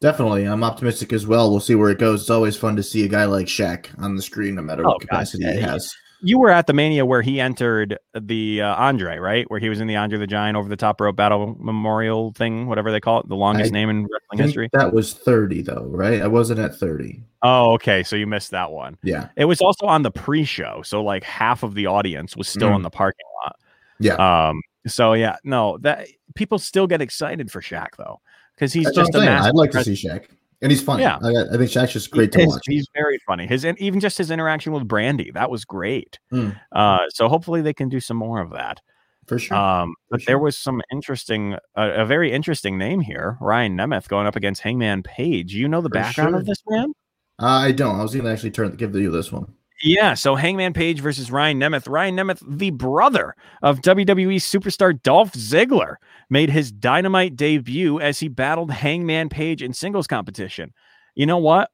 Definitely. 0.00 0.44
I'm 0.44 0.62
optimistic 0.62 1.12
as 1.12 1.26
well. 1.26 1.50
We'll 1.50 1.60
see 1.60 1.74
where 1.74 1.90
it 1.90 1.98
goes. 1.98 2.22
It's 2.22 2.30
always 2.30 2.56
fun 2.56 2.76
to 2.76 2.82
see 2.82 3.04
a 3.04 3.08
guy 3.08 3.24
like 3.24 3.46
Shaq 3.46 3.86
on 3.98 4.14
the 4.14 4.22
screen, 4.22 4.54
no 4.54 4.62
matter 4.62 4.86
oh, 4.86 4.90
what 4.90 5.00
capacity 5.00 5.44
God, 5.44 5.54
he 5.54 5.60
has 5.60 5.92
you 6.20 6.38
were 6.38 6.50
at 6.50 6.66
the 6.66 6.72
Mania 6.72 7.06
where 7.06 7.22
he 7.22 7.40
entered 7.40 7.98
the 8.18 8.62
uh, 8.62 8.74
Andre, 8.74 9.18
right? 9.18 9.48
Where 9.50 9.60
he 9.60 9.68
was 9.68 9.80
in 9.80 9.86
the 9.86 9.96
Andre 9.96 10.18
the 10.18 10.26
Giant 10.26 10.56
over 10.56 10.68
the 10.68 10.76
top 10.76 11.00
rope 11.00 11.16
battle 11.16 11.56
memorial 11.58 12.32
thing, 12.32 12.66
whatever 12.66 12.90
they 12.90 13.00
call 13.00 13.20
it, 13.20 13.28
the 13.28 13.36
longest 13.36 13.72
I 13.72 13.74
name 13.74 13.90
in 13.90 14.02
wrestling 14.02 14.46
history. 14.46 14.70
That 14.72 14.92
was 14.92 15.14
30 15.14 15.62
though, 15.62 15.84
right? 15.88 16.20
I 16.20 16.26
wasn't 16.26 16.60
at 16.60 16.74
30. 16.74 17.22
Oh, 17.42 17.72
okay. 17.74 18.02
So 18.02 18.16
you 18.16 18.26
missed 18.26 18.50
that 18.50 18.72
one. 18.72 18.98
Yeah. 19.02 19.28
It 19.36 19.44
was 19.44 19.60
also 19.60 19.86
on 19.86 20.02
the 20.02 20.10
pre-show, 20.10 20.82
so 20.82 21.02
like 21.02 21.22
half 21.22 21.62
of 21.62 21.74
the 21.74 21.86
audience 21.86 22.36
was 22.36 22.48
still 22.48 22.70
mm. 22.70 22.76
in 22.76 22.82
the 22.82 22.90
parking 22.90 23.26
lot. 23.44 23.56
Yeah. 24.00 24.48
Um. 24.48 24.62
So 24.86 25.12
yeah, 25.12 25.36
no, 25.44 25.78
that 25.78 26.08
people 26.34 26.58
still 26.58 26.86
get 26.86 27.02
excited 27.02 27.50
for 27.50 27.60
Shaq 27.60 27.96
though, 27.96 28.20
because 28.54 28.72
he's 28.72 28.84
That's 28.86 28.96
just 28.96 29.14
a. 29.14 29.20
I'd 29.20 29.54
like 29.54 29.70
to 29.72 29.84
see 29.84 29.92
Shaq 29.92 30.26
and 30.62 30.72
he's 30.72 30.82
funny. 30.82 31.02
Yeah, 31.02 31.18
I, 31.22 31.54
I 31.54 31.56
think 31.56 31.70
Shaq's 31.70 31.92
just 31.92 32.10
great 32.10 32.32
to 32.32 32.40
his, 32.40 32.48
watch. 32.48 32.62
He's 32.66 32.88
very 32.94 33.18
funny. 33.26 33.46
His 33.46 33.64
and 33.64 33.78
even 33.78 34.00
just 34.00 34.18
his 34.18 34.30
interaction 34.30 34.72
with 34.72 34.86
Brandi 34.86 35.32
that 35.34 35.50
was 35.50 35.64
great. 35.64 36.18
Mm. 36.32 36.58
Uh, 36.72 37.08
so 37.10 37.28
hopefully 37.28 37.62
they 37.62 37.74
can 37.74 37.88
do 37.88 38.00
some 38.00 38.16
more 38.16 38.40
of 38.40 38.50
that. 38.50 38.80
For 39.26 39.38
sure. 39.38 39.56
Um, 39.56 39.94
For 40.08 40.12
but 40.12 40.22
sure. 40.22 40.26
there 40.26 40.38
was 40.38 40.56
some 40.56 40.80
interesting, 40.90 41.54
uh, 41.76 41.92
a 41.94 42.06
very 42.06 42.32
interesting 42.32 42.78
name 42.78 43.00
here, 43.00 43.36
Ryan 43.42 43.76
Nemeth 43.76 44.08
going 44.08 44.26
up 44.26 44.36
against 44.36 44.62
Hangman 44.62 45.02
Page. 45.02 45.52
You 45.52 45.68
know 45.68 45.82
the 45.82 45.90
For 45.90 45.94
background 45.94 46.30
sure. 46.30 46.38
of 46.40 46.46
this 46.46 46.62
man? 46.66 46.94
Uh, 47.38 47.46
I 47.46 47.72
don't. 47.72 48.00
I 48.00 48.02
was 48.02 48.14
going 48.14 48.24
to 48.24 48.32
actually 48.32 48.52
turn 48.52 48.74
give 48.76 48.94
you 48.96 49.10
this 49.10 49.30
one. 49.30 49.52
Yeah, 49.82 50.14
so 50.14 50.34
Hangman 50.34 50.72
Page 50.72 51.00
versus 51.00 51.30
Ryan 51.30 51.60
Nemeth. 51.60 51.88
Ryan 51.88 52.16
Nemeth, 52.16 52.42
the 52.46 52.70
brother 52.70 53.36
of 53.62 53.80
WWE 53.80 54.36
superstar 54.36 55.00
Dolph 55.02 55.32
Ziggler, 55.32 55.96
made 56.30 56.50
his 56.50 56.72
dynamite 56.72 57.36
debut 57.36 58.00
as 58.00 58.18
he 58.18 58.28
battled 58.28 58.72
Hangman 58.72 59.28
Page 59.28 59.62
in 59.62 59.72
singles 59.72 60.08
competition. 60.08 60.72
You 61.14 61.26
know 61.26 61.38
what? 61.38 61.70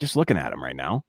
Just 0.00 0.14
looking 0.14 0.36
at 0.36 0.52
him 0.52 0.62
right 0.62 0.76
now, 0.76 1.02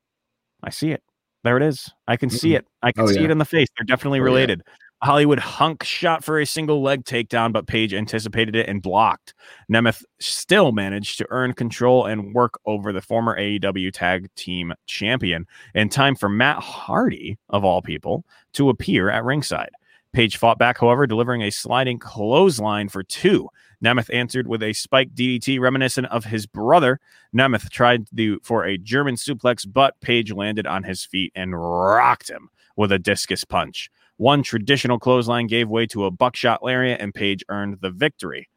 I 0.63 0.71
see 0.71 0.91
it. 0.91 1.03
There 1.43 1.57
it 1.57 1.63
is. 1.63 1.91
I 2.07 2.17
can 2.17 2.29
mm-hmm. 2.29 2.37
see 2.37 2.55
it. 2.55 2.65
I 2.81 2.91
can 2.91 3.03
oh, 3.03 3.07
see 3.07 3.19
yeah. 3.19 3.25
it 3.25 3.31
in 3.31 3.37
the 3.37 3.45
face. 3.45 3.67
They're 3.77 3.85
definitely 3.85 4.19
oh, 4.19 4.23
related. 4.23 4.63
Yeah. 4.65 4.73
Hollywood 5.03 5.39
hunk 5.39 5.83
shot 5.83 6.23
for 6.23 6.39
a 6.39 6.45
single 6.45 6.81
leg 6.81 7.03
takedown, 7.03 7.51
but 7.51 7.67
Page 7.67 7.93
anticipated 7.93 8.55
it 8.55 8.69
and 8.69 8.81
blocked. 8.81 9.33
Nemeth 9.69 10.05
still 10.19 10.71
managed 10.71 11.17
to 11.17 11.27
earn 11.29 11.51
control 11.51 12.05
and 12.05 12.33
work 12.33 12.53
over 12.65 12.93
the 12.93 13.01
former 13.01 13.37
AEW 13.37 13.91
tag 13.91 14.33
team 14.35 14.73
champion 14.85 15.45
in 15.75 15.89
time 15.89 16.15
for 16.15 16.29
Matt 16.29 16.59
Hardy, 16.59 17.37
of 17.49 17.65
all 17.65 17.81
people, 17.81 18.23
to 18.53 18.69
appear 18.69 19.09
at 19.09 19.25
ringside. 19.25 19.71
Page 20.13 20.37
fought 20.37 20.57
back, 20.57 20.77
however, 20.79 21.05
delivering 21.05 21.41
a 21.41 21.49
sliding 21.49 21.99
clothesline 21.99 22.87
for 22.87 23.03
two. 23.03 23.49
Nemeth 23.83 24.13
answered 24.13 24.47
with 24.47 24.63
a 24.63 24.71
spike 24.71 25.13
DDT 25.13 25.59
reminiscent 25.59 26.07
of 26.07 26.23
his 26.23 26.45
brother. 26.45 27.01
Nemeth 27.35 27.69
tried 27.69 28.07
to, 28.15 28.39
for 28.41 28.63
a 28.63 28.77
German 28.77 29.15
suplex, 29.15 29.67
but 29.69 29.99
Page 29.99 30.31
landed 30.31 30.65
on 30.65 30.83
his 30.83 31.03
feet 31.03 31.33
and 31.35 31.59
rocked 31.59 32.29
him 32.29 32.49
with 32.77 32.93
a 32.93 32.99
discus 32.99 33.43
punch. 33.43 33.89
One 34.17 34.43
traditional 34.43 34.99
clothesline 34.99 35.47
gave 35.47 35.69
way 35.69 35.85
to 35.87 36.05
a 36.05 36.11
buckshot 36.11 36.63
lariat, 36.63 37.01
and 37.01 37.13
Page 37.13 37.43
earned 37.49 37.79
the 37.81 37.89
victory. 37.89 38.49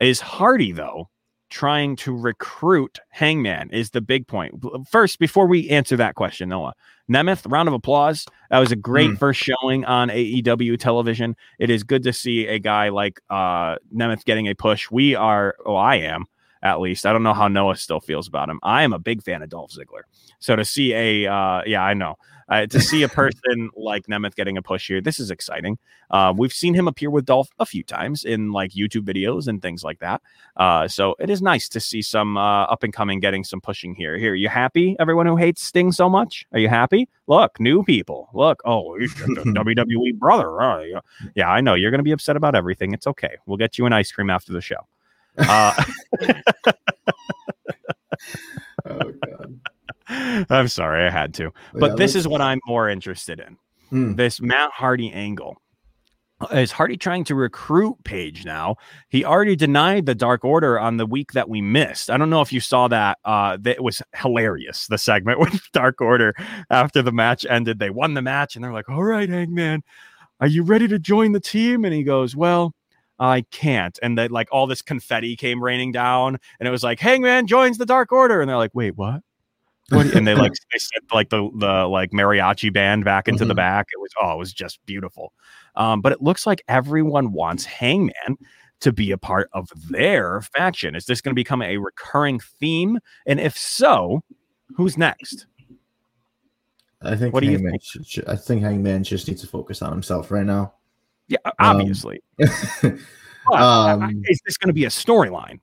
Is 0.00 0.20
Hardy, 0.20 0.72
though, 0.72 1.08
trying 1.50 1.96
to 1.96 2.16
recruit 2.16 2.98
Hangman? 3.10 3.70
Is 3.70 3.90
the 3.90 4.00
big 4.00 4.26
point. 4.26 4.62
First, 4.88 5.18
before 5.18 5.46
we 5.46 5.68
answer 5.70 5.96
that 5.96 6.14
question, 6.14 6.50
Noah, 6.50 6.74
Nemeth, 7.10 7.50
round 7.50 7.68
of 7.68 7.74
applause. 7.74 8.26
That 8.50 8.58
was 8.58 8.70
a 8.70 8.76
great 8.76 9.10
mm. 9.10 9.18
first 9.18 9.40
showing 9.40 9.84
on 9.86 10.08
AEW 10.08 10.78
television. 10.78 11.36
It 11.58 11.70
is 11.70 11.82
good 11.82 12.02
to 12.04 12.12
see 12.12 12.46
a 12.46 12.58
guy 12.58 12.90
like 12.90 13.20
uh, 13.30 13.76
Nemeth 13.94 14.24
getting 14.24 14.46
a 14.46 14.54
push. 14.54 14.90
We 14.90 15.14
are, 15.14 15.56
oh, 15.64 15.74
I 15.74 15.96
am 15.96 16.26
at 16.62 16.80
least. 16.80 17.06
I 17.06 17.12
don't 17.12 17.22
know 17.22 17.34
how 17.34 17.48
Noah 17.48 17.76
still 17.76 18.00
feels 18.00 18.28
about 18.28 18.48
him. 18.48 18.60
I 18.62 18.82
am 18.82 18.92
a 18.92 18.98
big 18.98 19.22
fan 19.22 19.42
of 19.42 19.48
Dolph 19.48 19.72
Ziggler. 19.72 20.02
So 20.38 20.56
to 20.56 20.64
see 20.64 20.92
a, 20.92 21.32
uh, 21.32 21.62
yeah, 21.66 21.82
I 21.82 21.94
know. 21.94 22.16
Uh, 22.48 22.66
to 22.66 22.80
see 22.80 23.02
a 23.02 23.08
person 23.20 23.70
like 23.76 24.06
Nemeth 24.06 24.34
getting 24.34 24.56
a 24.56 24.62
push 24.62 24.88
here, 24.88 25.00
this 25.00 25.20
is 25.20 25.30
exciting. 25.30 25.78
Uh, 26.10 26.32
we've 26.36 26.52
seen 26.52 26.74
him 26.74 26.88
appear 26.88 27.10
with 27.10 27.26
Dolph 27.26 27.50
a 27.58 27.66
few 27.66 27.82
times 27.82 28.24
in 28.24 28.52
like 28.52 28.72
YouTube 28.72 29.02
videos 29.02 29.48
and 29.48 29.60
things 29.60 29.84
like 29.84 29.98
that. 29.98 30.22
Uh, 30.56 30.88
so 30.88 31.14
it 31.18 31.28
is 31.28 31.42
nice 31.42 31.68
to 31.68 31.80
see 31.80 32.00
some 32.00 32.36
uh, 32.36 32.64
up 32.64 32.82
and 32.82 32.92
coming 32.92 33.20
getting 33.20 33.44
some 33.44 33.60
pushing 33.60 33.94
here. 33.94 34.16
Here, 34.16 34.34
you 34.34 34.48
happy? 34.48 34.96
Everyone 34.98 35.26
who 35.26 35.36
hates 35.36 35.62
Sting 35.62 35.92
so 35.92 36.08
much, 36.08 36.46
are 36.52 36.58
you 36.58 36.68
happy? 36.68 37.08
Look, 37.26 37.60
new 37.60 37.82
people. 37.84 38.30
Look, 38.32 38.62
oh, 38.64 38.98
he's 38.98 39.14
just 39.14 39.30
a 39.30 39.42
WWE 39.42 40.14
brother. 40.14 40.62
Oh, 40.62 40.80
yeah. 40.80 41.00
yeah, 41.34 41.50
I 41.50 41.60
know 41.60 41.74
you're 41.74 41.90
going 41.90 41.98
to 41.98 42.04
be 42.04 42.12
upset 42.12 42.36
about 42.36 42.54
everything. 42.54 42.94
It's 42.94 43.06
okay. 43.06 43.36
We'll 43.44 43.58
get 43.58 43.76
you 43.76 43.84
an 43.84 43.92
ice 43.92 44.10
cream 44.10 44.30
after 44.30 44.52
the 44.52 44.62
show. 44.62 44.86
Uh, 45.38 45.84
oh 48.86 49.12
God. 49.24 49.60
I'm 50.50 50.68
sorry, 50.68 51.06
I 51.06 51.10
had 51.10 51.34
to. 51.34 51.52
But 51.74 51.90
yeah, 51.90 51.96
this 51.96 52.14
is 52.14 52.26
what 52.26 52.40
I'm 52.40 52.60
more 52.66 52.88
interested 52.88 53.40
in. 53.40 53.56
Hmm. 53.90 54.14
This 54.14 54.40
Matt 54.40 54.70
Hardy 54.72 55.12
angle. 55.12 55.60
Is 56.52 56.70
Hardy 56.70 56.96
trying 56.96 57.24
to 57.24 57.34
recruit 57.34 57.96
Page 58.04 58.44
now? 58.44 58.76
He 59.08 59.24
already 59.24 59.56
denied 59.56 60.06
the 60.06 60.14
Dark 60.14 60.44
Order 60.44 60.78
on 60.78 60.96
the 60.96 61.06
week 61.06 61.32
that 61.32 61.48
we 61.48 61.60
missed. 61.60 62.10
I 62.10 62.16
don't 62.16 62.30
know 62.30 62.42
if 62.42 62.52
you 62.52 62.60
saw 62.60 62.86
that. 62.86 63.18
Uh, 63.24 63.58
that 63.62 63.82
was 63.82 64.02
hilarious. 64.14 64.86
The 64.86 64.98
segment 64.98 65.40
with 65.40 65.60
Dark 65.72 66.00
Order 66.00 66.34
after 66.70 67.02
the 67.02 67.10
match 67.10 67.44
ended. 67.44 67.80
They 67.80 67.90
won 67.90 68.14
the 68.14 68.22
match, 68.22 68.54
and 68.54 68.64
they're 68.64 68.72
like, 68.72 68.88
"All 68.88 69.02
right, 69.02 69.28
Hangman, 69.28 69.82
are 70.40 70.46
you 70.46 70.62
ready 70.62 70.86
to 70.88 70.98
join 70.98 71.32
the 71.32 71.40
team?" 71.40 71.84
And 71.84 71.92
he 71.92 72.04
goes, 72.04 72.36
"Well, 72.36 72.72
I 73.18 73.42
can't." 73.50 73.98
And 74.02 74.16
then 74.18 74.30
like 74.30 74.48
all 74.52 74.66
this 74.66 74.82
confetti 74.82 75.36
came 75.36 75.62
raining 75.62 75.92
down, 75.92 76.38
and 76.58 76.68
it 76.68 76.70
was 76.70 76.82
like, 76.82 77.00
"Hangman 77.00 77.46
joins 77.46 77.78
the 77.78 77.86
Dark 77.86 78.12
Order," 78.12 78.40
and 78.40 78.48
they're 78.48 78.56
like, 78.56 78.74
"Wait, 78.74 78.96
what?" 78.96 79.22
and 79.90 80.26
they 80.26 80.34
like 80.34 80.52
they 80.72 80.78
sent 80.78 81.12
like 81.12 81.30
the 81.30 81.50
the 81.56 81.86
like 81.86 82.10
mariachi 82.10 82.72
band 82.72 83.04
back 83.04 83.28
into 83.28 83.44
mm-hmm. 83.44 83.48
the 83.48 83.54
back. 83.54 83.86
It 83.90 84.00
was 84.00 84.10
oh, 84.20 84.32
it 84.32 84.38
was 84.38 84.52
just 84.52 84.84
beautiful. 84.86 85.32
Um, 85.76 86.00
but 86.00 86.12
it 86.12 86.22
looks 86.22 86.46
like 86.46 86.62
everyone 86.68 87.32
wants 87.32 87.64
Hangman 87.64 88.36
to 88.80 88.92
be 88.92 89.10
a 89.10 89.18
part 89.18 89.48
of 89.52 89.70
their 89.88 90.42
faction. 90.42 90.94
Is 90.94 91.06
this 91.06 91.20
going 91.20 91.32
to 91.32 91.38
become 91.38 91.62
a 91.62 91.78
recurring 91.78 92.40
theme? 92.40 92.98
And 93.26 93.40
if 93.40 93.56
so, 93.56 94.22
who's 94.76 94.96
next? 94.96 95.46
I 97.02 97.16
think 97.16 97.32
what 97.32 97.42
do 97.42 97.50
you 97.50 97.58
think? 97.58 97.82
Should, 97.82 98.28
I 98.28 98.36
think 98.36 98.62
Hangman 98.62 99.04
just 99.04 99.28
needs 99.28 99.40
to 99.40 99.46
focus 99.46 99.82
on 99.82 99.92
himself 99.92 100.30
right 100.30 100.46
now. 100.46 100.74
Yeah, 101.28 101.38
obviously. 101.58 102.20
Um, 102.42 102.50
but, 103.50 103.62
um, 103.62 104.22
is 104.26 104.40
this 104.44 104.56
going 104.56 104.68
to 104.68 104.74
be 104.74 104.84
a 104.84 104.88
storyline? 104.88 105.60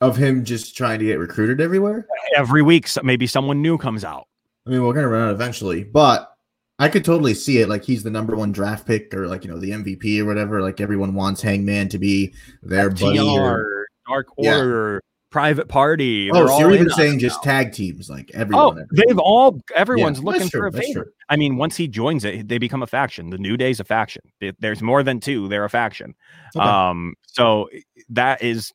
of 0.00 0.16
him 0.16 0.44
just 0.44 0.76
trying 0.76 0.98
to 0.98 1.04
get 1.04 1.18
recruited 1.18 1.60
everywhere. 1.60 2.06
Every 2.36 2.62
week, 2.62 2.88
maybe 3.02 3.26
someone 3.26 3.62
new 3.62 3.78
comes 3.78 4.04
out. 4.04 4.26
I 4.66 4.70
mean, 4.70 4.82
we're 4.84 4.94
gonna 4.94 5.08
run 5.08 5.28
out 5.28 5.34
eventually, 5.34 5.84
but 5.84 6.30
I 6.78 6.88
could 6.88 7.04
totally 7.04 7.34
see 7.34 7.58
it. 7.60 7.68
Like 7.68 7.84
he's 7.84 8.02
the 8.02 8.10
number 8.10 8.36
one 8.36 8.52
draft 8.52 8.86
pick, 8.86 9.14
or 9.14 9.26
like 9.26 9.44
you 9.44 9.50
know 9.50 9.58
the 9.58 9.70
MVP 9.70 10.20
or 10.20 10.26
whatever. 10.26 10.60
Like 10.60 10.80
everyone 10.80 11.14
wants 11.14 11.42
Hangman 11.42 11.88
to 11.90 11.98
be 11.98 12.34
their 12.62 12.90
FTR, 12.90 13.00
buddy, 13.00 13.18
or, 13.20 13.86
Dark 14.06 14.26
Order. 14.36 15.02
Private 15.34 15.66
Party. 15.66 16.30
Oh, 16.30 16.46
so 16.46 16.60
you're 16.60 16.74
even 16.74 16.90
saying 16.90 17.18
just 17.18 17.44
now. 17.44 17.50
tag 17.50 17.72
teams, 17.72 18.08
like 18.08 18.30
everyone. 18.34 18.64
Oh, 18.64 18.68
everyone. 18.70 18.88
they've 18.94 19.18
all 19.18 19.60
everyone's 19.74 20.20
yeah, 20.20 20.26
looking 20.26 20.48
for 20.48 20.68
a 20.68 20.70
favor. 20.70 21.12
I 21.28 21.34
mean, 21.34 21.56
once 21.56 21.76
he 21.76 21.88
joins 21.88 22.24
it, 22.24 22.46
they 22.46 22.58
become 22.58 22.84
a 22.84 22.86
faction. 22.86 23.30
The 23.30 23.38
New 23.38 23.56
Day's 23.56 23.80
a 23.80 23.84
faction. 23.84 24.22
There's 24.60 24.80
more 24.80 25.02
than 25.02 25.18
two; 25.18 25.48
they're 25.48 25.64
a 25.64 25.68
faction. 25.68 26.14
Okay. 26.54 26.64
Um, 26.64 27.14
so 27.26 27.68
that 28.10 28.44
is 28.44 28.72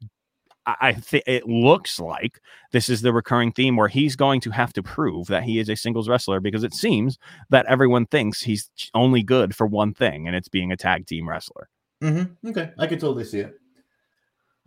I 0.66 0.92
think 0.96 1.24
it 1.28 1.48
looks 1.48 1.98
like 1.98 2.42
this 2.74 2.90
is 2.90 3.04
the 3.04 3.14
recurring 3.14 3.54
theme 3.54 3.78
where 3.78 3.88
he's 3.88 4.18
going 4.18 4.42
to 4.42 4.52
have 4.52 4.74
to 4.74 4.84
prove 4.84 5.28
that 5.28 5.44
he 5.44 5.60
is 5.60 5.70
a 5.70 5.78
singles 5.78 6.10
wrestler 6.10 6.42
because 6.42 6.66
it 6.66 6.74
seems 6.74 7.18
that 7.52 7.68
everyone 7.68 8.06
thinks 8.06 8.42
he's 8.42 8.70
only 8.94 9.24
good 9.24 9.56
for 9.56 9.66
one 9.66 9.94
thing, 9.94 10.28
and 10.28 10.36
it's 10.36 10.50
being 10.50 10.74
a 10.74 10.78
tag 10.78 11.08
team 11.08 11.30
wrestler. 11.30 11.70
Mm-hmm. 12.04 12.50
Okay, 12.50 12.72
I 12.78 12.86
can 12.88 13.00
totally 13.00 13.24
see 13.24 13.40
it. 13.40 13.56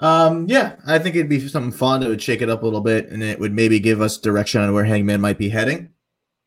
Um, 0.02 0.46
yeah, 0.48 0.76
I 0.86 0.98
think 0.98 1.16
it'd 1.16 1.28
be 1.28 1.48
something 1.48 1.72
fun. 1.72 2.02
It 2.02 2.08
would 2.08 2.20
shake 2.20 2.42
it 2.42 2.50
up 2.50 2.62
a 2.62 2.64
little 2.64 2.80
bit, 2.80 3.08
and 3.08 3.22
it 3.22 3.38
would 3.38 3.52
maybe 3.52 3.80
give 3.80 4.00
us 4.00 4.18
direction 4.18 4.60
on 4.60 4.72
where 4.74 4.84
Hangman 4.84 5.20
might 5.20 5.38
be 5.38 5.48
heading. 5.48 5.90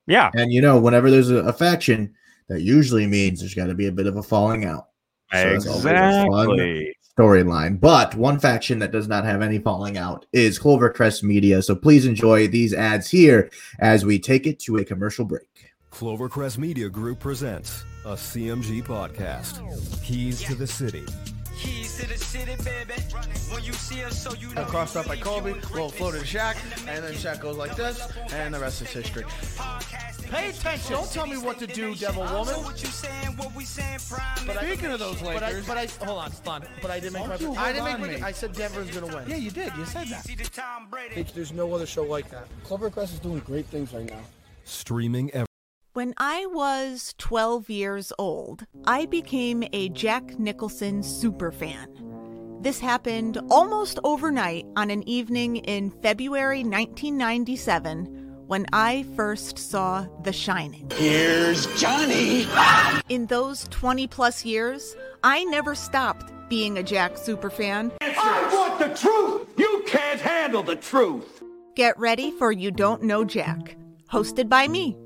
Yeah, 0.07 0.29
and 0.33 0.51
you 0.51 0.61
know, 0.61 0.79
whenever 0.79 1.09
there's 1.09 1.31
a, 1.31 1.37
a 1.37 1.53
faction, 1.53 2.13
that 2.49 2.61
usually 2.61 3.07
means 3.07 3.39
there's 3.39 3.55
got 3.55 3.67
to 3.67 3.73
be 3.73 3.87
a 3.87 3.91
bit 3.91 4.07
of 4.07 4.17
a 4.17 4.23
falling 4.23 4.65
out. 4.65 4.89
So 5.31 5.55
exactly 5.55 6.95
storyline. 7.17 7.79
But 7.79 8.15
one 8.15 8.39
faction 8.39 8.79
that 8.79 8.91
does 8.91 9.07
not 9.07 9.25
have 9.25 9.41
any 9.41 9.59
falling 9.59 9.97
out 9.97 10.25
is 10.33 10.59
Clovercrest 10.59 11.23
Media. 11.23 11.61
So 11.61 11.75
please 11.75 12.05
enjoy 12.05 12.47
these 12.47 12.73
ads 12.73 13.09
here 13.09 13.49
as 13.79 14.05
we 14.05 14.19
take 14.19 14.45
it 14.47 14.59
to 14.61 14.77
a 14.77 14.85
commercial 14.85 15.25
break. 15.25 15.73
Clovercrest 15.91 16.57
Media 16.57 16.89
Group 16.89 17.19
presents 17.19 17.83
a 18.03 18.13
CMG 18.13 18.83
podcast. 18.83 20.03
Keys 20.03 20.43
to 20.43 20.55
the 20.55 20.67
City. 20.67 21.05
Keys 21.57 21.97
to 21.97 22.07
the 22.07 22.17
city, 22.17 22.55
baby. 22.63 22.93
When 23.51 23.63
you 23.63 23.73
see 23.73 24.03
us, 24.03 24.21
so 24.21 24.33
you 24.33 24.53
know. 24.53 24.65
crossed 24.65 24.95
up 24.97 25.07
by 25.07 25.15
Kobe, 25.15 25.53
little 25.53 25.89
floater 25.89 26.19
to 26.19 26.25
Shaq, 26.25 26.55
and 26.87 27.03
then 27.03 27.13
Shaq 27.13 27.39
goes 27.41 27.55
like 27.57 27.75
this, 27.75 27.99
and 28.33 28.53
the 28.53 28.59
rest 28.59 28.81
is 28.81 28.89
history. 28.89 29.23
Pay 30.29 30.49
attention. 30.49 30.91
Don't 30.91 31.11
tell 31.11 31.27
me 31.27 31.37
what 31.37 31.59
to 31.59 31.67
do, 31.67 31.95
devil 31.95 32.23
woman. 32.23 32.55
What 32.63 32.81
you 32.81 32.89
saying, 32.89 33.37
what 33.37 33.53
we 33.55 33.63
saying, 33.63 33.99
prime. 34.09 34.21
But 34.47 34.57
I- 34.57 34.65
Speaking 34.65 34.91
of 34.91 34.99
those 34.99 35.21
But 35.21 35.43
I, 35.43 35.47
Lakers, 35.47 35.67
but 35.67 35.77
I, 35.77 35.85
hold 36.05 36.17
on, 36.19 36.31
hold 36.31 36.47
on. 36.47 36.67
But 36.81 36.91
I 36.91 36.99
didn't 36.99 37.13
make 37.13 37.27
my. 37.27 37.37
Don't 37.37 37.41
you 37.41 37.55
I 37.55 37.71
didn't 37.71 37.87
hold 37.87 37.99
make 38.01 38.07
on 38.09 38.13
my. 38.15 38.19
me. 38.19 38.21
I 38.23 38.31
said 38.31 38.53
Denver's 38.53 38.89
gonna 38.91 39.15
win. 39.15 39.29
yeah, 39.29 39.35
you 39.37 39.51
did. 39.51 39.71
You 39.77 39.85
said 39.85 40.07
that. 40.07 40.25
See 40.25 40.35
the 40.35 40.43
Tom 40.45 40.87
Brady. 40.89 41.25
There's 41.33 41.53
no 41.53 41.71
other 41.73 41.85
show 41.85 42.03
like 42.03 42.29
that. 42.31 42.47
Clovercrest 42.65 43.13
is 43.13 43.19
doing 43.19 43.39
great 43.39 43.65
things 43.67 43.93
right 43.93 44.05
now. 44.05 44.19
Streaming 44.65 45.29
everywhere. 45.29 45.45
When 45.95 46.13
I 46.17 46.45
was 46.47 47.15
12 47.19 47.69
years 47.69 48.11
old, 48.19 48.65
I 48.83 49.05
became 49.05 49.63
a 49.71 49.87
Jack 49.87 50.37
Nicholson 50.37 50.99
superfan. 50.99 51.87
This 52.61 52.81
happened 52.81 53.37
almost 53.49 53.99
overnight 54.03 54.65
on 54.75 54.89
an 54.89 55.07
evening 55.07 55.55
in 55.55 55.91
February 56.01 56.65
1997 56.65 58.43
when 58.45 58.65
I 58.73 59.05
first 59.15 59.57
saw 59.57 60.05
The 60.23 60.33
Shining. 60.33 60.91
Here's 60.93 61.65
Johnny. 61.79 62.45
In 63.07 63.27
those 63.27 63.65
20 63.69 64.05
plus 64.07 64.43
years, 64.43 64.97
I 65.23 65.45
never 65.45 65.75
stopped 65.75 66.29
being 66.49 66.77
a 66.77 66.83
Jack 66.83 67.13
superfan. 67.13 67.93
I 68.01 68.49
want 68.53 68.79
the 68.79 68.93
truth! 68.99 69.47
You 69.55 69.81
can't 69.87 70.19
handle 70.19 70.61
the 70.61 70.75
truth! 70.75 71.41
Get 71.77 71.97
ready 71.97 72.31
for 72.31 72.51
You 72.51 72.71
Don't 72.71 73.01
Know 73.01 73.23
Jack, 73.23 73.77
hosted 74.11 74.49
by 74.49 74.67
me. 74.67 74.97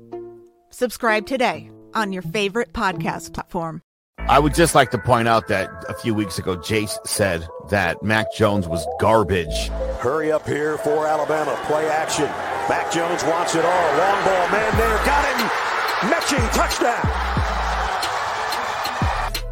Subscribe 0.72 1.26
today 1.26 1.68
on 1.94 2.12
your 2.12 2.22
favorite 2.22 2.72
podcast 2.72 3.34
platform. 3.34 3.82
I 4.20 4.38
would 4.38 4.54
just 4.54 4.76
like 4.76 4.92
to 4.92 4.98
point 4.98 5.26
out 5.26 5.48
that 5.48 5.68
a 5.88 5.94
few 5.94 6.14
weeks 6.14 6.38
ago, 6.38 6.56
Jace 6.56 6.96
said 7.04 7.44
that 7.70 8.04
Mac 8.04 8.32
Jones 8.32 8.68
was 8.68 8.86
garbage. 9.00 9.68
Hurry 9.98 10.30
up 10.30 10.46
here 10.46 10.78
for 10.78 11.08
Alabama. 11.08 11.58
Play 11.64 11.88
action. 11.88 12.26
Mac 12.68 12.92
Jones 12.92 13.24
wants 13.24 13.56
it 13.56 13.64
all. 13.64 13.98
Long 13.98 14.24
ball, 14.24 14.48
man 14.50 14.78
there. 14.78 14.96
Got 15.04 15.26
him. 15.26 15.48
Mechie, 16.08 16.52
touchdown. 16.54 17.02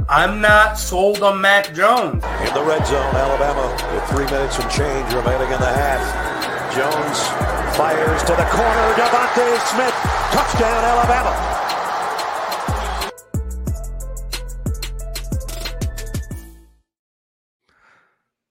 I'm 0.09 0.41
not 0.41 0.79
sold 0.79 1.23
on 1.25 1.41
Mac 1.41 1.75
Jones. 1.75 2.23
In 2.47 2.55
the 2.55 2.65
red 2.65 2.87
zone, 2.87 3.15
Alabama 3.17 3.67
with 3.93 4.05
three 4.05 4.27
minutes 4.27 4.57
and 4.59 4.71
change 4.71 5.13
remaining 5.13 5.51
in 5.51 5.61
the 5.61 5.67
half. 5.67 6.75
Jones 6.77 7.58
fires 7.79 8.25
to 8.25 8.33
the 8.33 8.43
corner. 8.43 8.93
DeVonta 8.95 9.57
Smith. 9.71 9.95
Touchdown, 10.33 10.83
Alabama. 10.83 11.59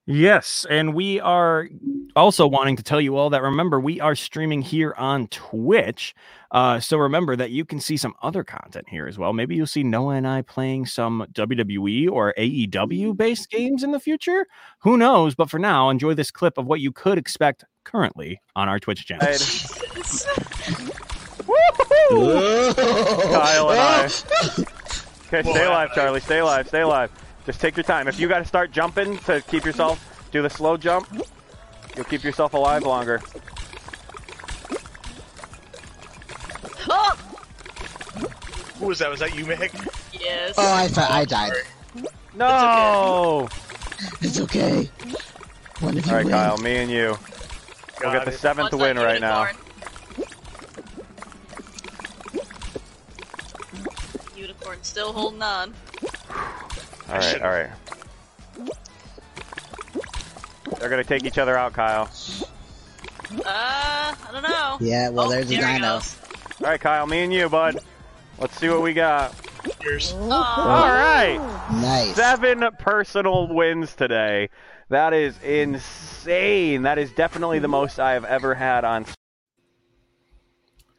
Yes, 0.06 0.64
and 0.70 0.94
we 0.94 1.20
are 1.20 1.68
also 2.16 2.46
wanting 2.46 2.76
to 2.76 2.82
tell 2.82 3.02
you 3.02 3.18
all 3.18 3.28
that 3.28 3.42
remember 3.42 3.78
we 3.78 4.00
are 4.00 4.14
streaming 4.14 4.62
here 4.62 4.94
on 4.96 5.26
Twitch. 5.26 6.14
Uh, 6.50 6.80
so 6.80 6.96
remember 6.96 7.36
that 7.36 7.50
you 7.50 7.66
can 7.66 7.80
see 7.80 7.98
some 7.98 8.14
other 8.22 8.42
content 8.42 8.88
here 8.88 9.06
as 9.06 9.18
well. 9.18 9.34
Maybe 9.34 9.54
you'll 9.54 9.66
see 9.66 9.82
Noah 9.82 10.14
and 10.14 10.26
I 10.26 10.40
playing 10.40 10.86
some 10.86 11.26
WWE 11.34 12.10
or 12.10 12.32
AEW 12.38 13.14
based 13.14 13.50
games 13.50 13.84
in 13.84 13.92
the 13.92 14.00
future. 14.00 14.46
Who 14.78 14.96
knows? 14.96 15.34
But 15.34 15.50
for 15.50 15.58
now, 15.58 15.90
enjoy 15.90 16.14
this 16.14 16.30
clip 16.30 16.56
of 16.56 16.64
what 16.64 16.80
you 16.80 16.92
could 16.92 17.18
expect 17.18 17.66
currently 17.90 18.40
on 18.54 18.68
our 18.68 18.78
Twitch 18.78 19.06
channel. 19.06 19.26
Kyle 22.10 23.70
and 23.70 23.80
I. 23.80 24.10
Okay, 25.30 25.42
stay 25.42 25.66
alive, 25.66 25.92
Charlie. 25.94 26.20
Stay 26.20 26.38
alive. 26.38 26.68
Stay 26.68 26.80
alive. 26.80 27.10
Just 27.44 27.60
take 27.60 27.76
your 27.76 27.84
time. 27.84 28.08
If 28.08 28.18
you 28.18 28.28
got 28.28 28.38
to 28.38 28.46
start 28.46 28.72
jumping 28.72 29.18
to 29.18 29.42
keep 29.42 29.66
yourself, 29.66 30.26
do 30.32 30.40
the 30.40 30.48
slow 30.48 30.78
jump. 30.78 31.06
You'll 31.94 32.06
keep 32.06 32.24
yourself 32.24 32.54
alive 32.54 32.84
longer. 32.84 33.20
Who 38.78 38.86
was 38.86 39.00
that? 39.00 39.10
Was 39.10 39.20
that 39.20 39.36
you, 39.36 39.44
Meg? 39.44 39.70
Yes. 40.18 40.54
Oh, 40.56 40.74
I 40.74 40.88
thought 40.88 41.10
I 41.10 41.26
died. 41.26 41.52
No. 42.34 43.48
It's 44.22 44.40
okay. 44.40 44.88
One 45.80 45.98
of 45.98 46.06
you 46.06 46.10
All 46.10 46.16
right, 46.16 46.24
win. 46.24 46.32
Kyle. 46.32 46.56
Me 46.58 46.76
and 46.76 46.90
you. 46.90 47.18
We'll 48.00 48.12
get 48.12 48.24
the 48.24 48.32
seventh 48.32 48.72
win 48.72 48.96
that 48.96 49.04
right 49.04 49.20
now. 49.20 49.46
unicorn. 49.46 49.64
Unicorn 54.36 54.78
still 54.82 55.12
holding 55.12 55.42
on. 55.42 55.74
All 57.08 57.14
right. 57.16 57.42
All 57.42 57.50
right. 57.50 57.70
They're 60.78 60.88
gonna 60.88 61.04
take 61.04 61.24
each 61.24 61.38
other 61.38 61.56
out, 61.56 61.72
Kyle. 61.72 62.08
Uh, 63.32 63.42
I 63.44 64.14
don't 64.32 64.42
know. 64.42 64.78
Yeah, 64.80 65.08
well, 65.10 65.26
Oh, 65.26 65.30
there's 65.30 65.46
a 65.50 65.56
there 65.56 65.66
he 65.66 65.74
dino. 65.74 65.94
All 65.94 66.00
right, 66.60 66.80
Kyle. 66.80 67.06
Me 67.06 67.20
and 67.24 67.32
you, 67.32 67.48
bud. 67.48 67.78
Let's 68.38 68.56
see 68.58 68.68
what 68.68 68.82
we 68.82 68.92
got. 68.94 69.34
Yours. 69.82 70.12
All 70.12 70.28
right. 70.28 71.38
Nice. 71.72 72.14
Seven 72.14 72.64
personal 72.78 73.48
wins 73.48 73.94
today. 73.94 74.48
That 74.90 75.12
is 75.12 75.38
insane. 75.42 76.82
That 76.82 76.98
is 76.98 77.10
definitely 77.12 77.58
the 77.58 77.68
most 77.68 77.98
I 77.98 78.12
have 78.12 78.24
ever 78.24 78.54
had 78.54 78.84
on. 78.84 79.04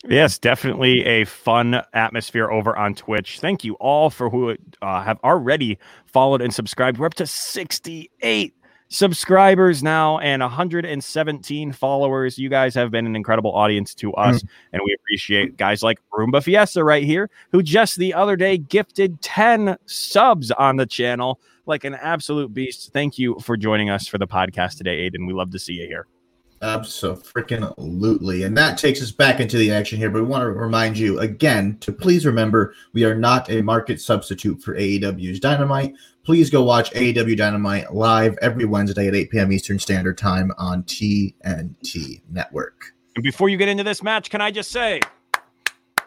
Yes, 0.07 0.37
definitely 0.37 1.05
a 1.05 1.25
fun 1.25 1.81
atmosphere 1.93 2.49
over 2.49 2.77
on 2.77 2.95
Twitch. 2.95 3.39
Thank 3.39 3.63
you 3.63 3.73
all 3.75 4.09
for 4.09 4.29
who 4.29 4.55
uh, 4.81 5.03
have 5.03 5.19
already 5.23 5.77
followed 6.05 6.41
and 6.41 6.53
subscribed. 6.53 6.99
We're 6.99 7.07
up 7.07 7.15
to 7.15 7.27
68 7.27 8.53
subscribers 8.87 9.83
now 9.83 10.17
and 10.19 10.41
117 10.41 11.71
followers. 11.73 12.37
You 12.37 12.49
guys 12.49 12.73
have 12.75 12.91
been 12.91 13.05
an 13.05 13.15
incredible 13.15 13.53
audience 13.53 13.93
to 13.95 14.13
us, 14.13 14.41
and 14.71 14.81
we 14.85 14.95
appreciate 14.99 15.57
guys 15.57 15.83
like 15.83 15.99
Roomba 16.13 16.43
Fiesta 16.43 16.83
right 16.83 17.03
here, 17.03 17.29
who 17.51 17.61
just 17.61 17.97
the 17.97 18.13
other 18.13 18.35
day 18.35 18.57
gifted 18.57 19.21
10 19.21 19.77
subs 19.85 20.49
on 20.51 20.77
the 20.77 20.85
channel 20.85 21.39
like 21.69 21.85
an 21.85 21.95
absolute 21.95 22.53
beast. 22.53 22.91
Thank 22.91 23.17
you 23.17 23.37
for 23.41 23.55
joining 23.55 23.89
us 23.89 24.07
for 24.07 24.17
the 24.17 24.27
podcast 24.27 24.77
today, 24.77 25.09
Aiden. 25.09 25.25
We 25.27 25.33
love 25.33 25.51
to 25.51 25.59
see 25.59 25.73
you 25.73 25.87
here. 25.87 26.07
Absolutely. 26.61 28.43
And 28.43 28.57
that 28.57 28.77
takes 28.77 29.01
us 29.01 29.11
back 29.11 29.39
into 29.39 29.57
the 29.57 29.71
action 29.71 29.97
here. 29.97 30.09
But 30.09 30.23
we 30.23 30.27
want 30.27 30.41
to 30.41 30.47
remind 30.51 30.97
you 30.97 31.19
again 31.19 31.77
to 31.79 31.93
please 31.93 32.25
remember 32.25 32.73
we 32.91 33.05
are 33.05 33.15
not 33.15 33.49
a 33.49 33.61
market 33.61 34.01
substitute 34.01 34.61
for 34.61 34.75
AEW's 34.75 35.39
Dynamite. 35.39 35.93
Please 36.25 36.49
go 36.49 36.61
watch 36.63 36.91
AEW 36.91 37.37
Dynamite 37.37 37.93
live 37.93 38.37
every 38.41 38.65
Wednesday 38.65 39.07
at 39.07 39.15
8 39.15 39.31
p.m. 39.31 39.51
Eastern 39.53 39.79
Standard 39.79 40.17
Time 40.17 40.51
on 40.57 40.83
TNT 40.83 42.21
Network. 42.29 42.93
And 43.15 43.23
before 43.23 43.47
you 43.47 43.55
get 43.55 43.69
into 43.69 43.83
this 43.85 44.03
match, 44.03 44.29
can 44.29 44.41
I 44.41 44.51
just 44.51 44.71
say, 44.71 44.99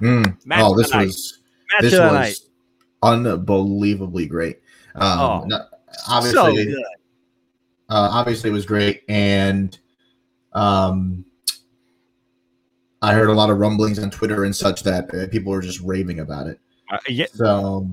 Mm. 0.00 0.44
Match 0.44 0.60
Oh, 0.62 0.76
this 0.76 0.92
was 0.92 1.38
this 1.80 1.92
was 1.92 2.00
night. 2.12 2.36
unbelievably 3.02 4.26
great. 4.26 4.58
Um, 4.94 5.20
Oh, 5.20 5.48
So 5.48 5.68
obviously, 6.08 6.64
good. 6.66 6.84
uh, 7.88 8.08
obviously 8.12 8.50
it 8.50 8.52
was 8.52 8.66
great, 8.66 9.02
and 9.08 9.78
um, 10.52 11.24
I 13.00 13.12
heard 13.14 13.30
a 13.30 13.32
lot 13.32 13.50
of 13.50 13.58
rumblings 13.58 13.98
on 13.98 14.10
Twitter 14.10 14.44
and 14.44 14.54
such 14.54 14.82
that 14.84 15.12
uh, 15.14 15.26
people 15.28 15.52
were 15.52 15.62
just 15.62 15.80
raving 15.80 16.20
about 16.20 16.46
it. 16.46 16.58
Uh, 16.90 16.98
yeah, 17.08 17.26
So, 17.32 17.88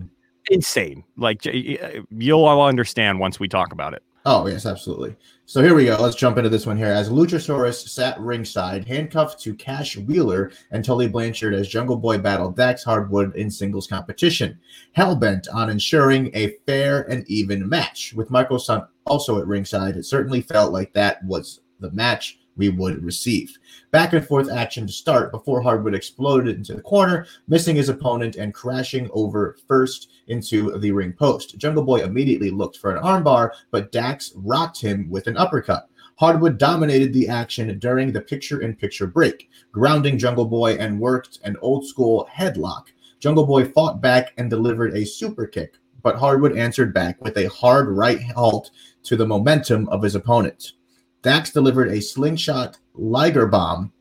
insane. 0.52 1.04
Like 1.18 1.46
you'll 1.46 2.46
all 2.46 2.66
understand 2.68 3.20
once 3.20 3.40
we 3.40 3.48
talk 3.48 3.72
about 3.72 3.94
it. 3.94 4.04
Oh 4.26 4.48
yes, 4.48 4.66
absolutely. 4.66 5.16
So 5.46 5.64
here 5.64 5.74
we 5.74 5.86
go. 5.86 5.98
Let's 6.00 6.16
jump 6.16 6.38
into 6.38 6.50
this 6.50 6.66
one 6.66 6.78
here. 6.78 6.88
As 6.88 7.10
Luchasaurus 7.10 7.88
sat 7.88 8.20
ringside, 8.20 8.86
handcuffed 8.86 9.40
to 9.42 9.56
Cash 9.56 9.98
Wheeler 9.98 10.52
and 10.72 10.84
Tully 10.84 11.08
Blanchard 11.08 11.54
as 11.54 11.70
Jungle 11.70 11.96
Boy 11.96 12.18
battled 12.18 12.56
Dax 12.56 12.84
Harwood 12.84 13.36
in 13.36 13.50
singles 13.50 13.88
competition, 13.88 14.60
hellbent 14.96 15.48
on 15.54 15.70
ensuring 15.70 16.32
a 16.34 16.56
fair 16.66 17.04
and 17.10 17.26
even 17.30 17.68
match. 17.68 18.14
With 18.14 18.30
Michael 18.30 18.60
Sun 18.60 18.88
also 19.06 19.40
at 19.40 19.48
ringside, 19.48 19.96
it 19.96 20.06
certainly 20.06 20.42
felt 20.42 20.74
like 20.74 20.94
that 20.94 21.24
was 21.24 21.62
the 21.80 21.92
match 21.92 22.39
we 22.60 22.70
would 22.70 23.04
receive. 23.04 23.58
Back 23.90 24.14
and 24.14 24.24
forth 24.24 24.52
action 24.52 24.86
to 24.86 24.94
start 24.94 25.32
before 25.32 25.62
Harwood 25.62 25.96
exploded 25.96 26.58
into 26.58 26.76
the 26.76 26.82
corner, 26.82 27.26
missing 27.48 27.78
his 27.78 27.90
opponent 27.90 28.36
and 28.36 28.54
crashing 28.54 29.10
over 29.14 29.58
first 29.68 30.12
into 30.28 30.78
the 30.78 30.92
ring 30.92 31.14
post. 31.14 31.58
Jungle 31.58 31.84
Boy 31.84 32.04
immediately 32.04 32.52
looked 32.52 32.78
for 32.78 32.96
an 32.96 33.02
armbar, 33.02 33.52
but 33.72 33.92
Dax 33.92 34.34
rocked 34.36 34.80
him 34.80 35.10
with 35.10 35.26
an 35.26 35.38
uppercut. 35.38 35.90
Harwood 36.18 36.58
dominated 36.58 37.14
the 37.14 37.30
action 37.30 37.80
during 37.80 38.12
the 38.12 38.20
picture 38.20 38.62
in 38.62 38.76
picture 38.76 39.08
break, 39.08 39.50
grounding 39.72 40.18
Jungle 40.18 40.46
Boy 40.46 40.74
and 40.74 41.00
worked 41.00 41.40
an 41.46 41.56
old 41.62 41.88
school 41.88 42.28
headlock. 42.32 42.88
Jungle 43.20 43.46
Boy 43.46 43.66
fought 43.66 44.02
back 44.02 44.34
and 44.38 44.50
delivered 44.50 44.94
a 44.96 45.06
super 45.06 45.48
kick, 45.48 45.76
but 46.04 46.18
Harwood 46.18 46.58
answered 46.58 46.94
back 46.94 47.22
with 47.24 47.38
a 47.38 47.50
hard 47.50 47.88
right 47.88 48.22
halt 48.36 48.72
to 49.04 49.16
the 49.16 49.26
momentum 49.26 49.88
of 49.90 50.04
his 50.04 50.16
opponent. 50.16 50.74
Dax 51.22 51.52
delivered 51.52 51.90
a 51.90 52.02
slingshot 52.02 52.78
Liger 52.94 53.48
bomb 53.48 53.92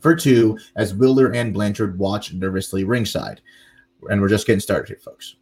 for 0.00 0.14
two 0.14 0.58
as 0.76 0.94
Wilder 0.94 1.32
and 1.32 1.52
Blanchard 1.52 1.98
watch 1.98 2.32
nervously 2.32 2.84
ringside. 2.84 3.40
And 4.08 4.20
we're 4.20 4.28
just 4.28 4.46
getting 4.46 4.60
started 4.60 4.88
here, 4.88 5.00
folks. 5.02 5.36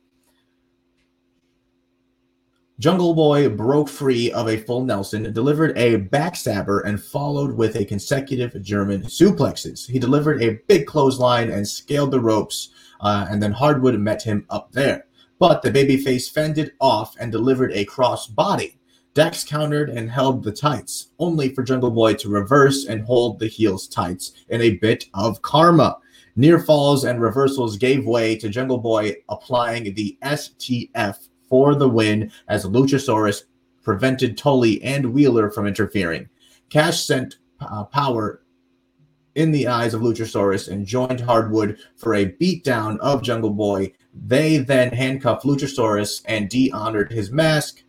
Jungle 2.79 3.15
Boy 3.15 3.49
broke 3.49 3.89
free 3.89 4.31
of 4.33 4.49
a 4.49 4.59
full 4.59 4.85
Nelson, 4.85 5.33
delivered 5.33 5.77
a 5.79 5.99
backstabber, 5.99 6.85
and 6.85 7.03
followed 7.03 7.53
with 7.57 7.75
a 7.75 7.87
consecutive 7.87 8.63
German 8.63 9.03
suplexes. 9.05 9.91
He 9.91 9.99
delivered 9.99 10.43
a 10.43 10.59
big 10.69 10.87
clothesline 10.87 11.51
and 11.51 11.67
scaled 11.67 12.11
the 12.11 12.21
ropes, 12.21 12.69
uh, 13.01 13.27
and 13.31 13.43
then 13.43 13.53
Harwood 13.53 13.99
met 13.99 14.23
him 14.23 14.45
up 14.51 14.73
there. 14.73 15.07
But 15.39 15.63
the 15.63 15.71
babyface 15.71 16.31
fended 16.31 16.73
off 16.79 17.17
and 17.19 17.33
delivered 17.33 17.73
a 17.73 17.87
cross 17.87 18.27
body. 18.27 18.79
Dax 19.17 19.45
countered 19.45 19.89
and 19.89 20.11
held 20.11 20.45
the 20.45 20.53
tights, 20.53 21.09
only 21.19 21.49
for 21.49 21.63
Jungle 21.63 21.91
Boy 21.91 22.13
to 22.17 22.29
reverse 22.29 22.85
and 22.85 23.01
hold 23.01 23.39
the 23.39 23.47
heels 23.47 23.89
tights 23.89 24.33
in 24.51 24.61
a 24.61 24.77
bit 24.77 25.07
of 25.15 25.41
karma. 25.41 25.97
Near 26.37 26.59
falls 26.59 27.07
and 27.07 27.19
reversals 27.19 27.79
gave 27.79 28.05
way 28.05 28.37
to 28.37 28.51
Jungle 28.51 28.77
Boy 28.77 29.15
applying 29.31 29.95
the 29.95 30.19
STF 30.23 31.29
for 31.49 31.75
the 31.75 31.89
win 31.89 32.31
as 32.49 32.67
Luchasaurus 32.67 33.45
prevented 33.83 34.37
Tully 34.37 34.83
and 34.83 35.15
Wheeler 35.15 35.51
from 35.51 35.67
interfering. 35.67 36.29
Cash 36.69 37.03
sent 37.07 37.39
uh, 37.61 37.85
power 37.85 38.43
in 39.35 39.51
the 39.51 39.67
eyes 39.67 39.95
of 39.95 40.03
Luchasaurus 40.03 40.69
and 40.69 40.85
joined 40.85 41.21
Harwood 41.21 41.79
for 41.97 42.13
a 42.13 42.33
beatdown 42.33 42.99
of 42.99 43.23
Jungle 43.23 43.49
Boy. 43.49 43.95
They 44.13 44.59
then 44.59 44.93
handcuffed 44.93 45.47
Luchasaurus 45.47 46.21
and 46.27 46.51
de-honored 46.51 47.11
his 47.11 47.31
mask, 47.31 47.83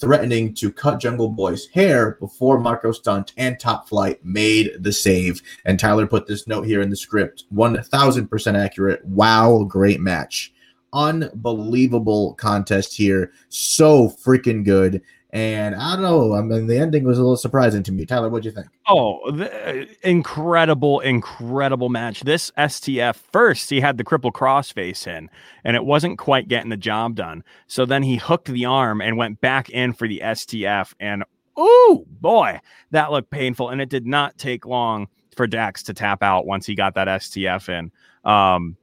threatening 0.00 0.54
to 0.54 0.72
cut 0.72 1.00
Jungle 1.00 1.28
Boy's 1.28 1.66
hair 1.68 2.12
before 2.20 2.58
Marko 2.58 2.92
Stunt 2.92 3.32
and 3.36 3.58
Top 3.58 3.88
Flight 3.88 4.24
made 4.24 4.72
the 4.80 4.92
save. 4.92 5.42
And 5.64 5.78
Tyler 5.78 6.06
put 6.06 6.26
this 6.26 6.46
note 6.46 6.66
here 6.66 6.80
in 6.80 6.90
the 6.90 6.96
script 6.96 7.44
1000% 7.54 8.54
accurate. 8.58 9.04
Wow, 9.04 9.64
great 9.68 10.00
match. 10.00 10.52
Unbelievable 10.92 12.34
contest 12.34 12.94
here. 12.96 13.32
So 13.48 14.08
freaking 14.08 14.64
good. 14.64 15.02
And 15.30 15.74
I 15.74 15.94
don't 15.94 16.02
know. 16.02 16.34
I 16.34 16.40
mean, 16.40 16.66
the 16.66 16.78
ending 16.78 17.04
was 17.04 17.18
a 17.18 17.22
little 17.22 17.36
surprising 17.36 17.82
to 17.84 17.92
me. 17.92 18.06
Tyler, 18.06 18.28
what'd 18.28 18.44
you 18.44 18.52
think? 18.52 18.68
Oh, 18.86 19.30
the, 19.32 19.88
incredible, 20.02 21.00
incredible 21.00 21.88
match. 21.88 22.20
This 22.20 22.52
STF 22.52 23.16
first, 23.16 23.68
he 23.68 23.80
had 23.80 23.98
the 23.98 24.04
crippler 24.04 24.32
crossface 24.32 25.06
in, 25.06 25.28
and 25.64 25.76
it 25.76 25.84
wasn't 25.84 26.18
quite 26.18 26.48
getting 26.48 26.70
the 26.70 26.76
job 26.76 27.16
done. 27.16 27.42
So 27.66 27.84
then 27.84 28.04
he 28.04 28.16
hooked 28.16 28.46
the 28.46 28.64
arm 28.66 29.00
and 29.00 29.16
went 29.16 29.40
back 29.40 29.68
in 29.68 29.92
for 29.92 30.06
the 30.06 30.20
STF. 30.24 30.94
And 31.00 31.24
oh 31.56 32.04
boy, 32.08 32.60
that 32.92 33.10
looked 33.10 33.30
painful. 33.30 33.68
And 33.68 33.80
it 33.80 33.88
did 33.88 34.06
not 34.06 34.38
take 34.38 34.64
long 34.64 35.08
for 35.36 35.48
Dax 35.48 35.82
to 35.84 35.94
tap 35.94 36.22
out 36.22 36.46
once 36.46 36.66
he 36.66 36.76
got 36.76 36.94
that 36.94 37.08
STF 37.08 37.68
in. 37.68 37.90
Um, 38.30 38.76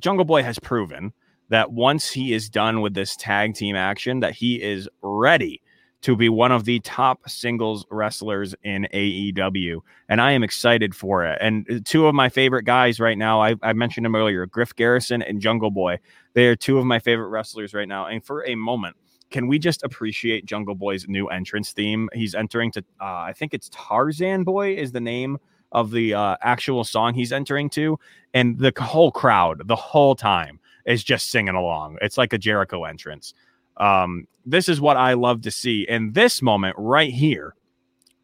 Jungle 0.00 0.24
Boy 0.24 0.44
has 0.44 0.60
proven 0.60 1.12
that 1.48 1.72
once 1.72 2.10
he 2.10 2.32
is 2.32 2.48
done 2.48 2.82
with 2.82 2.94
this 2.94 3.16
tag 3.16 3.54
team 3.54 3.74
action, 3.74 4.20
that 4.20 4.34
he 4.34 4.62
is 4.62 4.88
ready 5.02 5.60
to 6.02 6.14
be 6.14 6.28
one 6.28 6.52
of 6.52 6.64
the 6.64 6.78
top 6.80 7.28
singles 7.28 7.84
wrestlers 7.90 8.54
in 8.62 8.86
AEW. 8.94 9.80
And 10.08 10.20
I 10.20 10.32
am 10.32 10.44
excited 10.44 10.94
for 10.94 11.24
it. 11.24 11.38
And 11.40 11.84
two 11.84 12.06
of 12.06 12.14
my 12.14 12.28
favorite 12.28 12.62
guys 12.64 13.00
right 13.00 13.18
now, 13.18 13.42
I, 13.42 13.56
I 13.62 13.72
mentioned 13.72 14.04
them 14.04 14.14
earlier 14.14 14.46
Griff 14.46 14.74
Garrison 14.76 15.22
and 15.22 15.40
Jungle 15.40 15.70
Boy. 15.70 15.98
They 16.34 16.46
are 16.46 16.56
two 16.56 16.78
of 16.78 16.84
my 16.84 17.00
favorite 17.00 17.28
wrestlers 17.28 17.74
right 17.74 17.88
now. 17.88 18.06
And 18.06 18.24
for 18.24 18.46
a 18.46 18.54
moment, 18.54 18.96
can 19.30 19.48
we 19.48 19.58
just 19.58 19.82
appreciate 19.82 20.46
Jungle 20.46 20.74
Boy's 20.74 21.08
new 21.08 21.26
entrance 21.26 21.72
theme? 21.72 22.08
He's 22.14 22.34
entering 22.34 22.70
to, 22.72 22.80
uh, 23.00 23.04
I 23.04 23.32
think 23.36 23.52
it's 23.52 23.68
Tarzan 23.72 24.44
Boy 24.44 24.74
is 24.74 24.92
the 24.92 25.00
name 25.00 25.38
of 25.72 25.90
the 25.90 26.14
uh, 26.14 26.36
actual 26.40 26.84
song 26.84 27.12
he's 27.12 27.32
entering 27.32 27.68
to. 27.70 27.98
And 28.34 28.58
the 28.58 28.72
whole 28.78 29.10
crowd, 29.10 29.66
the 29.66 29.76
whole 29.76 30.14
time, 30.14 30.60
is 30.86 31.04
just 31.04 31.30
singing 31.30 31.54
along. 31.54 31.98
It's 32.00 32.16
like 32.16 32.32
a 32.32 32.38
Jericho 32.38 32.84
entrance. 32.84 33.34
Um, 33.78 34.26
this 34.44 34.68
is 34.68 34.80
what 34.80 34.96
I 34.96 35.14
love 35.14 35.42
to 35.42 35.50
see. 35.50 35.86
In 35.88 36.12
this 36.12 36.42
moment 36.42 36.74
right 36.78 37.12
here, 37.12 37.54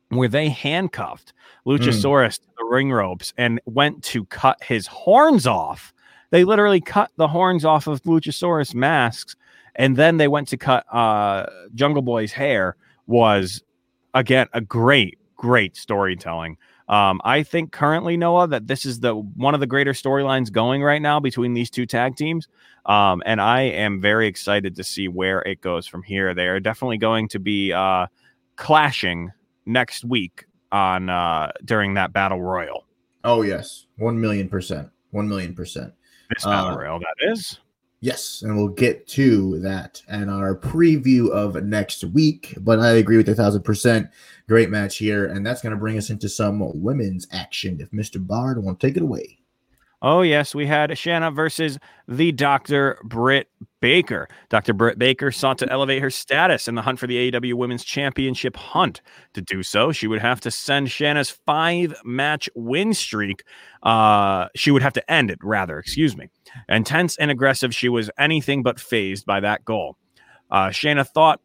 where 0.08 0.28
they 0.28 0.48
handcuffed 0.48 1.32
Luchasaurus 1.66 2.38
mm. 2.38 2.40
to 2.40 2.46
the 2.58 2.64
ring 2.64 2.92
ropes 2.92 3.32
and 3.36 3.60
went 3.66 4.02
to 4.04 4.24
cut 4.26 4.62
his 4.62 4.86
horns 4.86 5.46
off. 5.46 5.92
They 6.30 6.44
literally 6.44 6.80
cut 6.80 7.10
the 7.16 7.28
horns 7.28 7.64
off 7.64 7.86
of 7.86 8.02
Luchasaurus 8.02 8.74
masks, 8.74 9.36
and 9.76 9.96
then 9.96 10.16
they 10.16 10.28
went 10.28 10.48
to 10.48 10.56
cut 10.56 10.84
uh, 10.92 11.46
Jungle 11.74 12.02
Boy's 12.02 12.32
hair. 12.32 12.76
Was 13.06 13.62
again 14.14 14.46
a 14.52 14.60
great, 14.60 15.18
great 15.36 15.76
storytelling. 15.76 16.56
Um, 16.88 17.20
I 17.24 17.42
think 17.42 17.72
currently 17.72 18.16
Noah 18.16 18.48
that 18.48 18.66
this 18.66 18.84
is 18.84 19.00
the 19.00 19.14
one 19.14 19.54
of 19.54 19.60
the 19.60 19.66
greater 19.66 19.92
storylines 19.92 20.52
going 20.52 20.82
right 20.82 21.00
now 21.00 21.18
between 21.18 21.54
these 21.54 21.70
two 21.70 21.86
tag 21.86 22.16
teams. 22.16 22.46
Um, 22.86 23.22
and 23.24 23.40
I 23.40 23.62
am 23.62 24.00
very 24.00 24.26
excited 24.26 24.76
to 24.76 24.84
see 24.84 25.08
where 25.08 25.40
it 25.42 25.62
goes 25.62 25.86
from 25.86 26.02
here. 26.02 26.34
They 26.34 26.46
are 26.46 26.60
definitely 26.60 26.98
going 26.98 27.28
to 27.28 27.38
be 27.38 27.72
uh, 27.72 28.06
clashing 28.56 29.32
next 29.64 30.04
week 30.04 30.44
on 30.72 31.08
uh, 31.08 31.52
during 31.64 31.94
that 31.94 32.12
battle 32.12 32.42
royal. 32.42 32.84
Oh 33.22 33.40
yes, 33.40 33.86
one 33.96 34.20
million 34.20 34.48
percent, 34.50 34.90
one 35.10 35.28
million 35.28 35.54
percent. 35.54 35.94
This 36.34 36.44
battle 36.44 36.72
uh, 36.72 36.76
royal 36.76 36.98
that 36.98 37.30
is. 37.32 37.58
Yes, 38.04 38.42
and 38.42 38.54
we'll 38.54 38.68
get 38.68 39.06
to 39.08 39.58
that 39.60 40.02
and 40.08 40.30
our 40.30 40.54
preview 40.54 41.30
of 41.30 41.64
next 41.64 42.04
week. 42.04 42.54
But 42.60 42.78
I 42.78 42.90
agree 42.90 43.16
with 43.16 43.30
a 43.30 43.34
thousand 43.34 43.62
percent. 43.62 44.10
Great 44.46 44.68
match 44.68 44.98
here, 44.98 45.24
and 45.24 45.46
that's 45.46 45.62
going 45.62 45.70
to 45.70 45.78
bring 45.78 45.96
us 45.96 46.10
into 46.10 46.28
some 46.28 46.60
women's 46.82 47.26
action. 47.32 47.80
If 47.80 47.90
Mister 47.94 48.18
Bard 48.18 48.58
to 48.62 48.76
take 48.78 48.98
it 48.98 49.02
away. 49.02 49.38
Oh, 50.02 50.20
yes, 50.20 50.54
we 50.54 50.66
had 50.66 50.98
Shanna 50.98 51.30
versus 51.30 51.78
the 52.06 52.30
Dr. 52.30 52.98
Britt 53.04 53.48
Baker. 53.84 54.28
Dr. 54.48 54.72
Britt 54.72 54.98
Baker 54.98 55.30
sought 55.30 55.58
to 55.58 55.70
elevate 55.70 56.00
her 56.00 56.08
status 56.08 56.68
in 56.68 56.74
the 56.74 56.80
hunt 56.80 56.98
for 56.98 57.06
the 57.06 57.30
AEW 57.30 57.52
Women's 57.52 57.84
Championship 57.84 58.56
hunt. 58.56 59.02
To 59.34 59.42
do 59.42 59.62
so, 59.62 59.92
she 59.92 60.06
would 60.06 60.22
have 60.22 60.40
to 60.40 60.50
send 60.50 60.90
Shanna's 60.90 61.28
five 61.28 61.94
match 62.02 62.48
win 62.54 62.94
streak. 62.94 63.42
Uh, 63.82 64.46
she 64.56 64.70
would 64.70 64.80
have 64.80 64.94
to 64.94 65.10
end 65.12 65.30
it, 65.30 65.38
rather, 65.42 65.78
excuse 65.78 66.16
me. 66.16 66.30
Intense 66.66 67.18
and 67.18 67.30
aggressive, 67.30 67.74
she 67.74 67.90
was 67.90 68.08
anything 68.18 68.62
but 68.62 68.80
phased 68.80 69.26
by 69.26 69.40
that 69.40 69.66
goal. 69.66 69.98
Uh, 70.50 70.70
Shanna 70.70 71.04
thought 71.04 71.42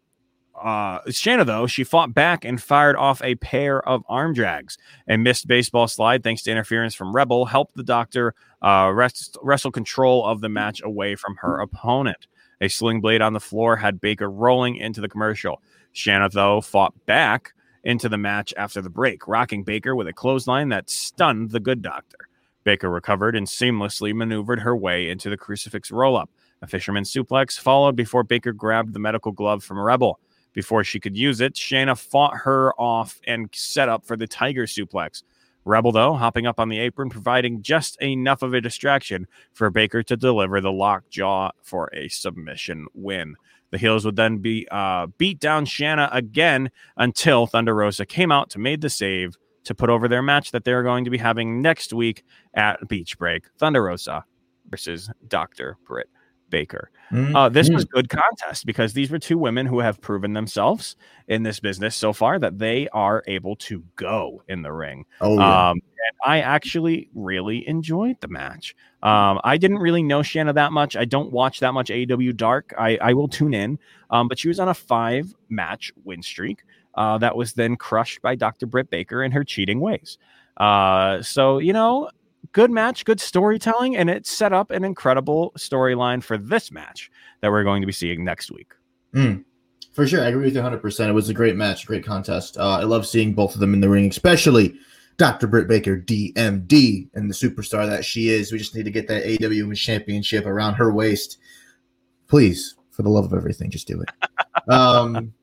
uh, 0.62 1.00
Shanna, 1.10 1.46
though, 1.46 1.68
she 1.68 1.84
fought 1.84 2.14
back 2.14 2.46
and 2.46 2.62
fired 2.62 2.96
off 2.96 3.22
a 3.22 3.36
pair 3.36 3.88
of 3.88 4.04
arm 4.08 4.34
drags. 4.34 4.78
A 5.08 5.18
missed 5.18 5.48
baseball 5.48 5.88
slide, 5.88 6.24
thanks 6.24 6.42
to 6.44 6.52
interference 6.52 6.96
from 6.96 7.16
Rebel, 7.16 7.46
helped 7.46 7.76
the 7.76 7.84
doctor 7.84 8.34
uh, 8.62 8.92
rest, 8.94 9.38
wrestle 9.42 9.72
control 9.72 10.26
of 10.26 10.42
the 10.42 10.50
match 10.50 10.82
away 10.84 11.16
from 11.16 11.38
her 11.38 11.60
opponent. 11.60 12.28
A 12.62 12.68
sling 12.68 13.02
blade 13.02 13.22
on 13.22 13.34
the 13.34 13.40
floor 13.40 13.78
had 13.78 14.02
Baker 14.02 14.30
rolling 14.30 14.76
into 14.76 15.02
the 15.02 15.10
commercial. 15.10 15.62
Shanna, 15.94 16.30
though, 16.30 16.62
fought 16.62 16.94
back 17.06 17.54
into 17.84 18.10
the 18.10 18.18
match 18.18 18.54
after 18.58 18.82
the 18.82 18.90
break, 18.90 19.28
rocking 19.28 19.64
Baker 19.64 19.96
with 19.96 20.08
a 20.08 20.14
clothesline 20.14 20.70
that 20.70 20.90
stunned 20.90 21.52
the 21.52 21.60
good 21.60 21.82
doctor. 21.82 22.18
Baker 22.64 22.90
recovered 22.90 23.36
and 23.36 23.48
seamlessly 23.48 24.14
maneuvered 24.14 24.60
her 24.60 24.76
way 24.76 25.10
into 25.10 25.30
the 25.30 25.38
crucifix 25.38 25.92
roll 25.92 26.18
up. 26.18 26.30
A 26.62 26.68
fisherman 26.68 27.06
suplex 27.06 27.58
followed 27.58 27.96
before 27.96 28.24
Baker 28.24 28.52
grabbed 28.52 28.94
the 28.94 29.00
medical 29.00 29.32
glove 29.32 29.64
from 29.64 29.80
Rebel. 29.80 30.20
Before 30.54 30.84
she 30.84 31.00
could 31.00 31.16
use 31.16 31.42
it, 31.42 31.56
Shanna 31.56 31.96
fought 31.96 32.36
her 32.38 32.74
off 32.74 33.20
and 33.26 33.50
set 33.54 33.90
up 33.90 34.06
for 34.06 34.18
the 34.18 34.28
Tiger 34.28 34.66
suplex. 34.66 35.24
Rebel, 35.66 35.92
though, 35.92 36.14
hopping 36.14 36.48
up 36.48 36.60
on 36.60 36.70
the 36.70 36.80
apron, 36.80 37.10
providing 37.10 37.62
just 37.62 38.02
enough 38.02 38.42
of 38.42 38.54
a 38.54 38.62
distraction 38.62 39.28
for 39.54 39.70
Baker 39.70 40.02
to 40.04 40.18
deliver 40.18 40.62
the 40.62 40.72
lockjaw 40.72 41.52
for 41.62 41.90
a 41.94 42.08
submission 42.08 42.88
win. 42.94 43.36
The 43.72 43.78
heels 43.78 44.04
would 44.06 44.16
then 44.16 44.40
be 44.40 44.68
uh, 44.72 45.08
beat 45.18 45.40
down 45.40 45.66
Shanna 45.66 46.10
again 46.12 46.72
until 46.98 47.46
Thunder 47.46 47.76
Rosa 47.76 48.06
came 48.06 48.32
out 48.32 48.50
to 48.52 48.60
made 48.60 48.82
the 48.82 48.90
save 48.90 49.38
to 49.66 49.76
put 49.76 49.90
over 49.90 50.08
their 50.08 50.24
match 50.24 50.52
that 50.52 50.64
they're 50.64 50.82
going 50.82 51.06
to 51.06 51.12
be 51.12 51.20
having 51.20 51.62
next 51.62 51.94
week 51.94 52.24
at 52.56 52.88
Beach 52.88 53.18
Break. 53.20 53.46
Thunder 53.60 53.84
Rosa 53.84 54.26
versus 54.72 55.12
Dr. 55.28 55.78
Britt 55.86 56.10
Baker. 56.50 56.92
Mm-hmm. 57.12 57.36
Uh, 57.36 57.50
this 57.50 57.70
was 57.70 57.86
good 57.86 58.10
contest 58.10 58.66
because 58.66 58.94
these 58.94 59.10
were 59.10 59.20
two 59.20 59.38
women 59.38 59.66
who 59.66 59.80
have 59.80 60.00
proven 60.02 60.34
themselves 60.34 60.96
in 61.28 61.44
this 61.44 61.60
business 61.60 61.96
so 61.96 62.14
far 62.14 62.38
that 62.40 62.60
they 62.60 62.88
are 62.90 63.24
able 63.28 63.56
to 63.58 63.84
go 63.96 64.44
in 64.48 64.62
the 64.62 64.72
ring. 64.72 65.06
Oh, 65.22 65.36
yeah. 65.38 65.70
Um, 65.70 65.82
and 65.82 66.18
I 66.26 66.42
actually 66.42 67.10
really 67.14 67.68
enjoyed 67.68 68.18
the 68.22 68.28
match. 68.28 68.76
Um, 69.02 69.40
I 69.44 69.58
didn't 69.58 69.80
really 69.80 70.04
know 70.04 70.22
Shanna 70.22 70.54
that 70.54 70.72
much. 70.72 70.96
I 70.96 71.06
don't 71.06 71.32
watch 71.32 71.60
that 71.62 71.74
much 71.74 71.90
AEW 71.90 72.36
Dark. 72.36 72.74
I, 72.78 72.98
I 72.98 73.14
will 73.14 73.28
tune 73.28 73.54
in, 73.54 73.80
um, 74.10 74.28
but 74.28 74.38
she 74.40 74.48
was 74.48 74.60
on 74.60 74.70
a 74.70 74.74
five 74.74 75.34
match 75.50 75.92
win 76.04 76.22
streak 76.22 76.64
uh, 76.96 77.18
that 77.20 77.36
was 77.36 77.54
then 77.54 77.76
crushed 77.76 78.22
by 78.22 78.36
Dr. 78.36 78.66
Britt 78.66 78.90
Baker 78.90 79.24
and 79.24 79.34
her 79.34 79.44
cheating 79.44 79.80
ways. 79.80 80.18
Uh, 80.58 81.22
so, 81.22 81.58
you 81.58 81.74
know, 81.74 82.10
good 82.52 82.72
match, 82.72 83.06
good 83.06 83.20
storytelling, 83.20 83.96
and 83.96 84.10
it 84.10 84.26
set 84.28 84.54
up 84.54 84.72
an 84.72 84.84
incredible 84.84 85.54
storyline 85.58 86.24
for 86.24 86.38
this 86.38 86.72
match 86.72 87.12
that 87.42 87.52
we're 87.52 87.64
going 87.64 87.82
to 87.82 87.88
be 87.88 87.94
seeing 87.94 88.24
next 88.24 88.52
week. 88.52 88.74
Mm, 89.14 89.44
for 89.92 90.08
sure, 90.08 90.24
I 90.24 90.28
agree 90.28 90.46
with 90.46 90.56
you 90.56 90.62
100. 90.62 90.82
percent 90.82 91.10
It 91.10 91.14
was 91.14 91.30
a 91.30 91.34
great 91.34 91.56
match, 91.56 91.86
great 91.86 92.06
contest. 92.06 92.58
Uh, 92.58 92.78
I 92.80 92.84
love 92.84 93.06
seeing 93.06 93.34
both 93.34 93.54
of 93.54 93.60
them 93.60 93.74
in 93.74 93.82
the 93.82 93.90
ring, 93.90 94.08
especially 94.10 94.76
Dr. 95.18 95.48
Britt 95.48 95.68
Baker, 95.68 95.98
DMD, 95.98 97.10
and 97.14 97.30
the 97.30 97.34
superstar 97.34 97.86
that 97.88 98.06
she 98.06 98.30
is. 98.30 98.52
We 98.52 98.58
just 98.58 98.76
need 98.76 98.86
to 98.86 98.92
get 98.92 99.08
that 99.10 99.26
AEW 99.26 99.62
Women's 99.62 99.82
Championship 99.82 100.46
around 100.46 100.76
her 100.76 100.94
waist. 100.94 101.38
Please, 102.28 102.76
for 102.92 103.04
the 103.04 103.10
love 103.10 103.26
of 103.26 103.34
everything, 103.34 103.70
just 103.70 103.88
do 103.88 104.02
it. 104.02 104.10
um, 104.72 105.34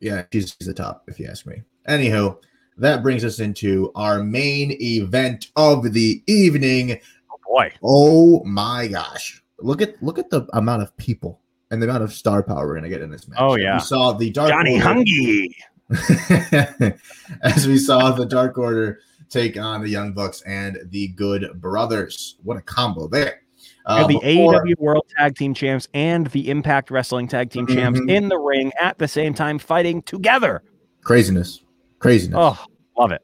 yeah, 0.00 0.24
she's, 0.32 0.56
she's 0.58 0.66
the 0.66 0.74
top, 0.74 1.04
if 1.08 1.18
you 1.20 1.26
ask 1.26 1.46
me. 1.46 1.62
Anywho, 1.88 2.38
that 2.78 3.02
brings 3.02 3.24
us 3.24 3.40
into 3.40 3.90
our 3.94 4.22
main 4.22 4.72
event 4.80 5.50
of 5.56 5.92
the 5.92 6.22
evening. 6.26 7.00
Oh 7.32 7.36
boy! 7.46 7.72
Oh 7.82 8.44
my 8.44 8.88
gosh! 8.88 9.42
Look 9.60 9.80
at 9.82 10.02
look 10.02 10.18
at 10.18 10.30
the 10.30 10.46
amount 10.52 10.82
of 10.82 10.96
people 10.96 11.40
and 11.70 11.80
the 11.82 11.88
amount 11.88 12.04
of 12.04 12.12
star 12.12 12.42
power 12.42 12.66
we're 12.66 12.74
gonna 12.76 12.88
get 12.88 13.02
in 13.02 13.10
this 13.10 13.26
match. 13.28 13.38
Oh, 13.40 13.56
yeah. 13.56 13.76
we 13.76 13.80
saw 13.80 14.12
the 14.12 14.30
Dark 14.30 14.50
Johnny 14.50 14.74
Order- 14.82 15.00
Hungy. 15.00 15.48
as 17.42 17.66
we 17.66 17.78
saw 17.78 18.10
the 18.12 18.26
Dark 18.26 18.58
Order 18.58 19.00
take 19.28 19.56
on 19.58 19.82
the 19.82 19.88
Young 19.88 20.12
Bucks 20.12 20.42
and 20.42 20.78
the 20.90 21.08
Good 21.08 21.60
Brothers. 21.60 22.36
What 22.42 22.56
a 22.56 22.60
combo 22.60 23.08
there! 23.08 23.40
Have 23.86 24.08
the 24.08 24.18
before- 24.20 24.64
AEW 24.64 24.78
World 24.78 25.06
Tag 25.16 25.36
Team 25.36 25.54
Champs 25.54 25.88
and 25.94 26.26
the 26.28 26.50
Impact 26.50 26.90
Wrestling 26.90 27.28
Tag 27.28 27.50
Team 27.50 27.66
Champs 27.66 28.00
Mhm. 28.00 28.10
in 28.10 28.28
the 28.28 28.38
ring 28.38 28.72
at 28.80 28.98
the 28.98 29.08
same 29.08 29.34
time, 29.34 29.58
fighting 29.58 30.02
together. 30.02 30.62
craziness, 31.02 31.62
craziness. 31.98 32.38
Oh, 32.38 32.64
love 32.96 33.12
it. 33.12 33.22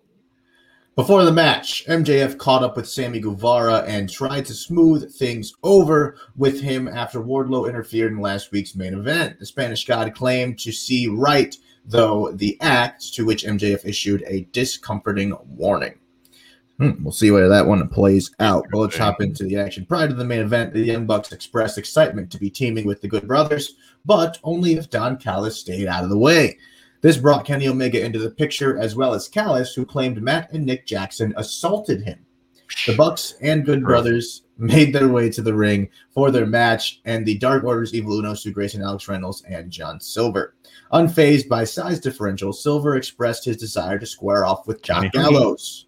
Before 0.95 1.25
the 1.25 1.33
match, 1.33 1.87
MJF 1.87 2.37
caught 2.37 2.63
up 2.63 2.77
with 2.77 2.87
Sammy 2.87 3.19
Guevara 3.19 3.79
and 3.87 4.11
tried 4.11 4.45
to 4.45 4.55
smooth 4.55 5.11
things 5.15 5.55
over 5.63 6.17
with 6.37 6.61
him 6.61 6.87
after 6.87 7.23
Wardlow 7.23 7.67
interfered 7.67 8.13
in 8.13 8.21
last 8.21 8.53
week's 8.53 8.77
main 8.77 8.93
event. 8.93 9.39
The 9.39 9.47
Spanish 9.47 9.87
God 9.87 10.15
claimed 10.15 10.59
to 10.59 10.71
see 10.71 11.09
right, 11.09 11.57
though, 11.87 12.31
the 12.33 12.59
act, 12.61 13.15
to 13.15 13.25
which 13.25 13.45
MJF 13.45 13.87
issued 13.87 14.23
a 14.27 14.47
discomforting 14.53 15.35
warning. 15.47 15.99
Hmm, 16.77 17.03
we'll 17.03 17.13
see 17.13 17.31
where 17.31 17.49
that 17.49 17.67
one 17.67 17.89
plays 17.89 18.31
out. 18.39 18.67
But 18.71 18.79
let's 18.79 18.99
hop 18.99 19.23
into 19.23 19.45
the 19.45 19.57
action. 19.57 19.87
Prior 19.87 20.09
to 20.09 20.15
the 20.15 20.27
main 20.27 20.41
event, 20.41 20.75
the 20.75 20.81
Young 20.81 21.07
Bucks 21.07 21.33
expressed 21.33 21.79
excitement 21.79 22.31
to 22.33 22.39
be 22.39 22.51
teaming 22.51 22.87
with 22.87 23.01
the 23.01 23.09
Good 23.09 23.27
Brothers, 23.27 23.77
but 24.05 24.39
only 24.45 24.75
if 24.75 24.91
Don 24.91 25.17
Callis 25.17 25.59
stayed 25.59 25.87
out 25.87 26.05
of 26.05 26.11
the 26.11 26.19
way. 26.19 26.59
This 27.03 27.17
brought 27.17 27.45
Kenny 27.45 27.69
Omega 27.69 28.03
into 28.03 28.21
the 28.21 28.31
picture, 28.31 28.79
as 28.79 28.95
well 28.95 29.13
as 29.13 29.29
Callis, 29.29 29.75
who 29.75 29.85
claimed 29.85 30.23
Matt 30.23 30.53
and 30.53 30.65
Nick 30.65 30.87
Jackson 30.87 31.35
assaulted 31.37 32.03
him. 32.03 32.25
The 32.87 32.97
Bucks 32.97 33.35
and 33.43 33.67
Good 33.67 33.83
Brothers 33.83 34.45
made 34.57 34.93
their 34.93 35.09
way 35.09 35.29
to 35.31 35.43
the 35.43 35.55
ring 35.55 35.91
for 36.11 36.31
their 36.31 36.47
match, 36.47 37.01
and 37.05 37.27
the 37.27 37.37
Dark 37.39 37.65
Order's 37.65 37.93
Evil 37.93 38.19
Uno, 38.19 38.35
Stu 38.35 38.53
Grayson, 38.53 38.83
Alex 38.83 39.09
Reynolds, 39.09 39.43
and 39.49 39.71
John 39.71 40.01
Silver. 40.01 40.55
Unfazed 40.93 41.49
by 41.49 41.65
size 41.65 41.99
differential, 41.99 42.53
Silver 42.53 42.97
expressed 42.97 43.45
his 43.45 43.57
desire 43.57 43.99
to 43.99 44.07
square 44.07 44.45
off 44.45 44.67
with 44.67 44.83
Johnny 44.83 45.11
Gallows. 45.11 45.87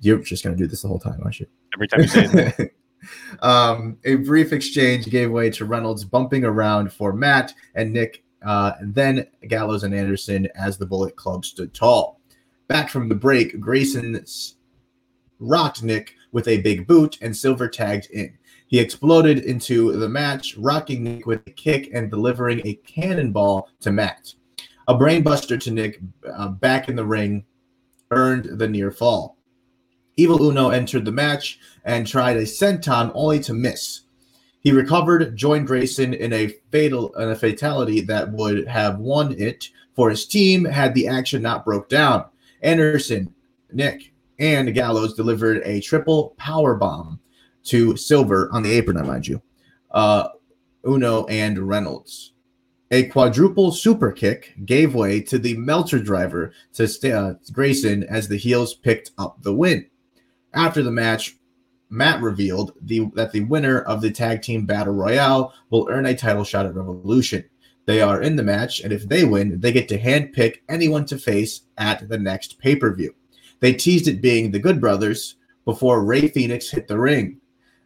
You're 0.00 0.18
just 0.18 0.42
going 0.42 0.56
to 0.56 0.62
do 0.62 0.66
this 0.66 0.82
the 0.82 0.88
whole 0.88 0.98
time, 0.98 1.20
aren't 1.22 1.40
you? 1.40 1.46
Every 1.74 1.86
time 1.86 2.00
you 2.00 2.08
say 2.08 2.54
it. 2.58 2.74
um, 3.42 3.98
a 4.04 4.16
brief 4.16 4.52
exchange 4.52 5.06
gave 5.06 5.30
way 5.30 5.50
to 5.50 5.64
Reynolds 5.64 6.04
bumping 6.04 6.44
around 6.44 6.92
for 6.92 7.12
Matt 7.12 7.52
and 7.74 7.92
Nick, 7.92 8.24
uh, 8.44 8.72
then 8.80 9.26
Gallows 9.48 9.84
and 9.84 9.94
Anderson 9.94 10.48
as 10.54 10.78
the 10.78 10.86
Bullet 10.86 11.16
Club 11.16 11.44
stood 11.44 11.74
tall. 11.74 12.20
Back 12.68 12.88
from 12.88 13.08
the 13.08 13.14
break, 13.14 13.60
Grayson 13.60 14.24
rocked 15.38 15.82
Nick 15.82 16.14
with 16.32 16.46
a 16.48 16.60
big 16.60 16.86
boot, 16.86 17.18
and 17.20 17.36
Silver 17.36 17.68
tagged 17.68 18.08
in. 18.10 18.36
He 18.68 18.78
exploded 18.78 19.40
into 19.40 19.92
the 19.96 20.08
match, 20.08 20.56
rocking 20.56 21.02
Nick 21.02 21.26
with 21.26 21.44
a 21.46 21.50
kick 21.50 21.90
and 21.92 22.08
delivering 22.08 22.64
a 22.64 22.74
cannonball 22.86 23.68
to 23.80 23.90
Matt. 23.90 24.34
A 24.86 24.94
brainbuster 24.94 25.60
to 25.60 25.70
Nick 25.70 26.00
uh, 26.32 26.48
back 26.48 26.88
in 26.88 26.94
the 26.94 27.04
ring 27.04 27.44
earned 28.12 28.58
the 28.58 28.68
near 28.68 28.90
fall. 28.90 29.36
Evil 30.16 30.42
Uno 30.42 30.70
entered 30.70 31.04
the 31.04 31.12
match 31.12 31.58
and 31.84 32.06
tried 32.06 32.36
a 32.36 32.42
senton 32.42 33.10
only 33.14 33.40
to 33.40 33.54
miss. 33.54 34.02
He 34.60 34.72
recovered, 34.72 35.36
joined 35.36 35.66
Grayson 35.66 36.12
in 36.14 36.32
a 36.32 36.48
fatal 36.70 37.14
in 37.14 37.30
a 37.30 37.36
fatality 37.36 38.02
that 38.02 38.30
would 38.30 38.66
have 38.68 38.98
won 38.98 39.34
it 39.38 39.70
for 39.94 40.10
his 40.10 40.26
team 40.26 40.64
had 40.64 40.94
the 40.94 41.08
action 41.08 41.42
not 41.42 41.64
broke 41.64 41.88
down. 41.88 42.24
Anderson, 42.62 43.34
Nick, 43.72 44.12
and 44.38 44.72
Gallows 44.74 45.14
delivered 45.14 45.62
a 45.64 45.80
triple 45.80 46.34
power 46.38 46.74
bomb 46.74 47.20
to 47.64 47.96
Silver 47.96 48.48
on 48.52 48.62
the 48.62 48.72
apron, 48.72 48.96
I 48.96 49.02
mind 49.02 49.28
you. 49.28 49.42
Uh, 49.90 50.28
Uno 50.86 51.26
and 51.26 51.58
Reynolds. 51.58 52.32
A 52.90 53.04
quadruple 53.04 53.70
super 53.72 54.10
kick 54.10 54.54
gave 54.64 54.94
way 54.94 55.20
to 55.20 55.38
the 55.38 55.56
Meltzer 55.56 56.00
driver 56.00 56.52
to 56.72 57.14
uh, 57.14 57.34
Grayson 57.52 58.04
as 58.04 58.26
the 58.26 58.36
heels 58.36 58.74
picked 58.74 59.12
up 59.18 59.42
the 59.42 59.54
win. 59.54 59.86
After 60.54 60.82
the 60.82 60.90
match, 60.90 61.36
Matt 61.90 62.22
revealed 62.22 62.72
the, 62.80 63.10
that 63.14 63.32
the 63.32 63.42
winner 63.42 63.80
of 63.80 64.00
the 64.00 64.10
tag 64.10 64.42
team 64.42 64.64
battle 64.64 64.94
royale 64.94 65.52
will 65.70 65.88
earn 65.90 66.06
a 66.06 66.14
title 66.14 66.44
shot 66.44 66.66
at 66.66 66.74
Revolution. 66.74 67.44
They 67.86 68.00
are 68.00 68.22
in 68.22 68.36
the 68.36 68.44
match, 68.44 68.80
and 68.80 68.92
if 68.92 69.08
they 69.08 69.24
win, 69.24 69.60
they 69.60 69.72
get 69.72 69.88
to 69.88 69.98
handpick 69.98 70.58
anyone 70.68 71.04
to 71.06 71.18
face 71.18 71.62
at 71.76 72.08
the 72.08 72.18
next 72.18 72.58
pay 72.60 72.76
per 72.76 72.94
view. 72.94 73.14
They 73.58 73.72
teased 73.74 74.06
it 74.06 74.22
being 74.22 74.50
the 74.50 74.60
Good 74.60 74.80
Brothers 74.80 75.36
before 75.64 76.04
Rey 76.04 76.28
Fenix 76.28 76.70
hit 76.70 76.86
the 76.86 76.98
ring. 76.98 77.40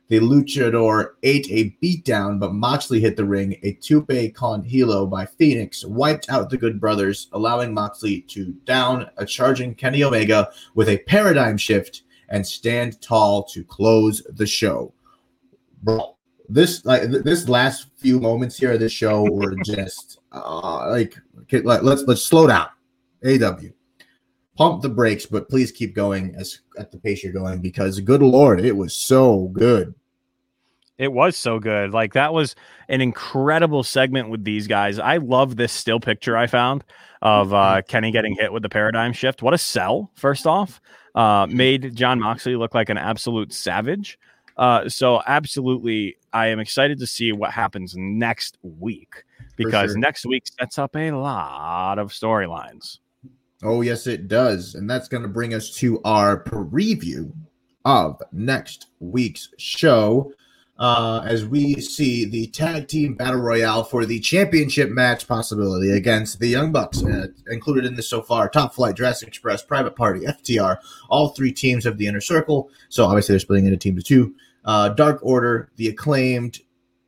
The 0.09 0.21
luchador 0.21 1.13
ate 1.23 1.51
a 1.51 1.75
beatdown, 1.83 2.39
but 2.39 2.53
Moxley 2.53 3.01
hit 3.01 3.17
the 3.17 3.25
ring. 3.25 3.59
A 3.63 3.73
Tope 3.75 4.35
con 4.35 4.63
hilo 4.63 5.07
by 5.07 5.25
Fenix 5.25 5.83
wiped 5.87 6.29
out 6.29 6.51
the 6.51 6.59
Good 6.59 6.79
Brothers, 6.79 7.29
allowing 7.33 7.73
Moxley 7.73 8.21
to 8.29 8.53
down 8.67 9.09
a 9.17 9.25
charging 9.25 9.75
Kenny 9.75 10.05
Omega 10.05 10.51
with 10.75 10.91
a 10.91 10.99
paradigm 10.99 11.57
shift 11.57 12.03
and 12.29 12.47
stand 12.47 13.01
tall 13.01 13.45
to 13.45 13.65
close 13.65 14.23
the 14.31 14.47
show. 14.47 14.93
Bro, 15.83 16.17
this 16.49 16.85
like 16.85 17.11
th- 17.11 17.25
this 17.25 17.49
last 17.49 17.89
few 17.97 18.21
moments 18.21 18.57
here 18.57 18.73
of 18.73 18.81
this 18.81 18.93
show 18.93 19.31
were 19.31 19.55
just 19.65 20.19
uh, 20.33 20.91
like 20.91 21.17
okay, 21.43 21.61
let, 21.61 21.85
let's 21.85 22.03
let's 22.03 22.23
slow 22.23 22.47
down. 22.47 22.69
AEW, 23.25 23.73
pump 24.57 24.83
the 24.83 24.89
brakes, 24.89 25.25
but 25.27 25.49
please 25.49 25.73
keep 25.73 25.95
going 25.95 26.35
as 26.37 26.61
at 26.79 26.91
the 26.91 26.99
pace 26.99 27.25
you're 27.25 27.33
going 27.33 27.61
because 27.61 28.01
good 28.01 28.23
lord, 28.23 28.61
it 28.61 28.77
was 28.77 28.95
so 28.95 29.49
good. 29.53 29.95
It 30.97 31.13
was 31.13 31.37
so 31.37 31.59
good. 31.59 31.93
Like 31.93 32.13
that 32.13 32.33
was 32.33 32.55
an 32.89 33.01
incredible 33.01 33.83
segment 33.83 34.29
with 34.31 34.45
these 34.45 34.67
guys. 34.67 34.99
I 34.99 35.17
love 35.17 35.57
this 35.57 35.73
still 35.73 35.99
picture 35.99 36.37
I 36.37 36.47
found 36.47 36.85
of 37.25 37.53
uh, 37.53 37.83
Kenny 37.89 38.13
getting 38.13 38.37
hit 38.37 38.53
with 38.53 38.63
the 38.63 38.69
paradigm 38.69 39.13
shift. 39.13 39.43
What 39.43 39.55
a 39.55 39.59
sell! 39.59 40.11
First 40.15 40.47
off, 40.47 40.81
uh, 41.15 41.47
made 41.51 41.97
Jon 41.97 42.21
Moxley 42.21 42.55
look 42.55 42.75
like 42.75 42.91
an 42.91 42.99
absolute 42.99 43.53
savage. 43.53 44.19
Uh, 44.57 44.89
so 44.89 45.21
absolutely, 45.27 46.17
I 46.33 46.49
am 46.49 46.61
excited 46.61 46.99
to 47.01 47.07
see 47.07 47.33
what 47.33 47.51
happens 47.51 47.95
next 47.97 48.59
week 48.63 49.25
because 49.57 49.93
sure. 49.93 49.99
next 49.99 50.27
week 50.27 50.45
sets 50.47 50.79
up 50.79 50.95
a 50.95 51.11
lot 51.11 51.99
of 51.99 52.11
storylines. 52.11 52.99
Oh, 53.63 53.81
yes, 53.81 54.07
it 54.07 54.29
does. 54.29 54.75
And 54.75 54.89
that's 54.89 55.09
going 55.09 55.23
to 55.23 55.29
bring 55.29 55.55
us 55.55 55.71
to 55.77 56.01
our 56.05 56.45
preview 56.45 57.33
of 57.85 58.21
next 58.33 58.89
week's 59.01 59.49
show. 59.59 60.33
Uh, 60.77 61.23
as 61.25 61.45
we 61.47 61.75
see 61.81 62.25
the 62.25 62.49
tag 62.49 62.89
team 62.89 63.15
battle 63.15 63.41
royale 63.41 63.85
for 63.85 64.05
the 64.05 64.19
championship 64.19 64.91
match 64.91 65.29
possibility 65.29 65.93
against 65.93 66.41
the 66.41 66.49
Young 66.49 66.73
Bucks, 66.73 67.05
uh, 67.05 67.29
included 67.49 67.85
in 67.85 67.95
this 67.95 68.09
so 68.09 68.21
far 68.21 68.49
Top 68.49 68.75
Flight, 68.75 68.97
Jurassic 68.97 69.29
Express, 69.29 69.63
Private 69.63 69.95
Party, 69.95 70.21
FTR, 70.27 70.79
all 71.09 71.29
three 71.29 71.53
teams 71.53 71.87
of 71.87 71.97
the 71.97 72.09
inner 72.09 72.21
circle. 72.21 72.71
So 72.89 73.05
obviously 73.05 73.35
they're 73.35 73.41
splitting 73.41 73.67
into 73.67 73.77
teams 73.77 73.99
of 73.99 74.05
two. 74.05 74.35
Uh, 74.65 74.89
Dark 74.89 75.21
Order, 75.23 75.71
the 75.77 75.89
acclaimed 75.89 76.59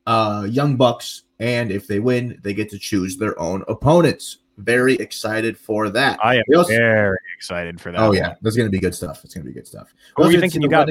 uh, 0.07 0.47
Young 0.49 0.77
Bucks, 0.77 1.25
and 1.41 1.73
if 1.73 1.89
they 1.89 1.99
win, 1.99 2.39
they 2.45 2.55
get 2.55 2.71
to 2.71 2.79
choose 2.79 3.17
their 3.17 3.39
own 3.41 3.65
opponents. 3.67 4.39
Very 4.59 4.95
excited 4.95 5.59
for 5.59 5.91
that. 5.91 6.25
I 6.25 6.37
am 6.37 6.45
also- 6.57 6.69
very 6.69 7.19
excited 7.37 7.81
for 7.81 7.91
that. 7.91 8.01
Oh 8.01 8.13
yeah, 8.13 8.35
that's 8.43 8.57
gonna 8.57 8.71
be 8.71 8.79
good 8.79 8.95
stuff. 8.95 9.25
It's 9.25 9.35
gonna 9.35 9.45
be 9.45 9.53
good 9.53 9.67
stuff. 9.67 9.93
Who 10.17 10.23
are 10.23 10.31
you 10.31 10.41
thinking 10.41 10.63
to 10.63 10.67
you 10.67 10.71
got 10.71 10.89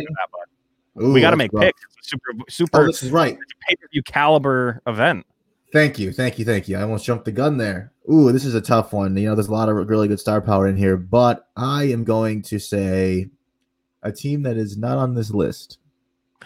wedding- 0.96 1.04
for 1.04 1.04
that, 1.04 1.04
bud? 1.04 1.10
Ooh, 1.10 1.14
we 1.14 1.22
got 1.22 1.32
to 1.32 1.38
make 1.38 1.52
go. 1.52 1.60
picks. 1.60 1.82
Super 2.02 2.32
super 2.50 2.82
Oh, 2.82 2.86
this 2.88 3.02
is 3.04 3.12
right. 3.12 3.38
pay 3.68 3.76
per 3.76 3.88
view 3.92 4.04
caliber 4.04 4.82
event. 4.88 5.26
Thank 5.74 5.98
you, 6.00 6.14
thank 6.14 6.38
you, 6.40 6.46
thank 6.46 6.68
you. 6.70 6.78
I 6.78 6.84
almost 6.84 7.04
jumped 7.06 7.26
the 7.26 7.32
gun 7.32 7.58
there. 7.58 7.92
Ooh, 8.12 8.32
this 8.32 8.46
is 8.46 8.54
a 8.56 8.62
tough 8.62 8.94
one. 8.94 9.18
You 9.18 9.28
know, 9.30 9.36
there's 9.36 9.48
a 9.48 9.52
lot 9.52 9.68
of 9.68 9.76
really 9.90 10.08
good 10.08 10.20
star 10.20 10.40
power 10.40 10.68
in 10.68 10.78
here, 10.78 10.96
but 10.96 11.50
I 11.58 11.86
am 11.86 12.04
going 12.04 12.44
to 12.44 12.60
say 12.60 13.30
a 14.04 14.12
team 14.12 14.44
that 14.44 14.56
is 14.58 14.78
not 14.78 14.98
on 14.98 15.16
this 15.16 15.32
list. 15.32 15.80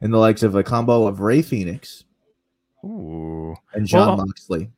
In 0.00 0.10
the 0.12 0.18
likes 0.18 0.42
of 0.42 0.54
a 0.54 0.62
combo 0.62 1.06
of 1.06 1.20
Rey 1.20 1.42
Fenix 1.42 2.04
Ooh. 2.84 3.54
and 3.74 3.86
John 3.86 4.16
Well- 4.18 4.26
Moxley. 4.26 4.70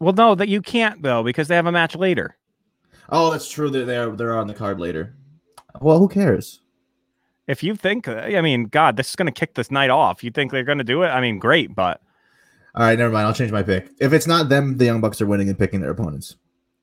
Well, 0.00 0.12
no, 0.14 0.34
that 0.36 0.48
you 0.48 0.62
can't 0.62 1.02
though 1.02 1.22
because 1.24 1.48
they 1.48 1.56
have 1.56 1.66
a 1.66 1.72
match 1.72 1.96
later. 1.96 2.36
Oh, 3.08 3.32
that's 3.32 3.48
true. 3.50 3.68
They're 3.68 3.84
they're, 3.84 4.10
they're 4.14 4.36
on 4.38 4.46
the 4.46 4.54
card 4.54 4.78
later. 4.78 5.16
Well, 5.80 5.98
who 5.98 6.06
cares? 6.08 6.60
If 7.48 7.62
you 7.62 7.74
think, 7.74 8.06
I 8.06 8.40
mean, 8.42 8.66
God, 8.66 8.96
this 8.96 9.08
is 9.08 9.16
going 9.16 9.26
to 9.26 9.32
kick 9.32 9.54
this 9.54 9.70
night 9.70 9.90
off. 9.90 10.22
You 10.22 10.30
think 10.30 10.52
they're 10.52 10.62
going 10.62 10.78
to 10.78 10.84
do 10.84 11.02
it? 11.02 11.08
I 11.08 11.20
mean, 11.20 11.38
great, 11.38 11.74
but 11.74 12.00
All 12.74 12.82
right, 12.82 12.98
never 12.98 13.12
mind. 13.12 13.26
I'll 13.26 13.34
change 13.34 13.50
my 13.50 13.62
pick. 13.62 13.88
If 13.98 14.12
it's 14.12 14.26
not 14.26 14.48
them, 14.50 14.76
the 14.76 14.84
Young 14.84 15.00
Bucks 15.00 15.20
are 15.20 15.26
winning 15.26 15.48
and 15.48 15.58
picking 15.58 15.80
their 15.80 15.90
opponents. 15.90 16.36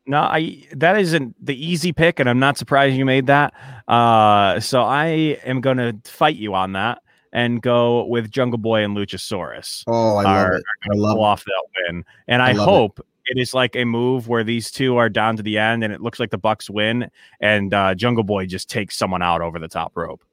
No, 0.07 0.19
I 0.19 0.63
that 0.73 0.97
isn't 0.99 1.35
the 1.43 1.55
easy 1.55 1.91
pick, 1.91 2.19
and 2.19 2.29
I'm 2.29 2.39
not 2.39 2.57
surprised 2.57 2.95
you 2.95 3.05
made 3.05 3.27
that. 3.27 3.53
Uh, 3.87 4.59
so 4.59 4.81
I 4.81 5.05
am 5.45 5.61
going 5.61 5.77
to 5.77 5.95
fight 6.03 6.35
you 6.35 6.53
on 6.53 6.73
that 6.73 7.01
and 7.33 7.61
go 7.61 8.05
with 8.05 8.29
Jungle 8.29 8.59
Boy 8.59 8.83
and 8.83 8.95
Luchasaurus. 8.95 9.83
Oh, 9.87 10.17
I 10.17 10.23
love 10.23 10.25
are, 10.25 10.53
it. 10.53 10.63
I 10.91 10.95
love 10.95 11.19
off 11.19 11.43
that 11.45 11.63
win, 11.87 12.05
and 12.27 12.41
I 12.41 12.49
I, 12.49 12.51
love 12.51 12.67
it. 12.67 12.71
hope 12.71 13.05
it 13.25 13.39
is 13.39 13.53
like 13.53 13.75
a 13.75 13.83
move 13.83 14.27
where 14.27 14.43
these 14.43 14.69
two 14.69 14.97
are 14.97 15.09
down 15.09 15.37
to 15.37 15.43
the 15.43 15.57
end, 15.57 15.83
and 15.83 15.91
it 15.91 16.01
looks 16.01 16.19
like 16.19 16.29
the 16.29 16.37
Bucks 16.37 16.69
win, 16.69 17.09
and 17.39 17.73
uh, 17.73 17.95
Jungle 17.95 18.23
Boy 18.23 18.45
just 18.45 18.69
takes 18.69 18.95
someone 18.95 19.21
out 19.23 19.41
over 19.41 19.57
the 19.59 19.67
top 19.67 19.91
rope. 19.95 20.23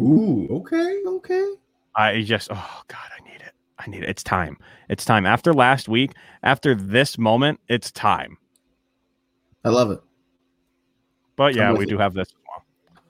Ooh, 0.00 0.46
okay, 0.50 1.02
okay. 1.06 1.52
I 1.94 2.22
just, 2.22 2.48
oh 2.50 2.82
god, 2.88 3.10
I 3.18 3.28
need 3.28 3.40
it. 3.40 3.52
I 3.78 3.88
need 3.88 4.02
it. 4.02 4.08
It's 4.08 4.22
time. 4.22 4.58
It's 4.88 5.04
time. 5.04 5.24
After 5.24 5.54
last 5.54 5.88
week, 5.88 6.12
after 6.42 6.74
this 6.74 7.16
moment, 7.18 7.60
it's 7.68 7.90
time. 7.90 8.36
I 9.64 9.70
love 9.70 9.90
it. 9.90 10.00
But 11.36 11.54
yeah, 11.54 11.72
we 11.72 11.80
you. 11.80 11.86
do 11.86 11.98
have 11.98 12.14
this. 12.14 12.28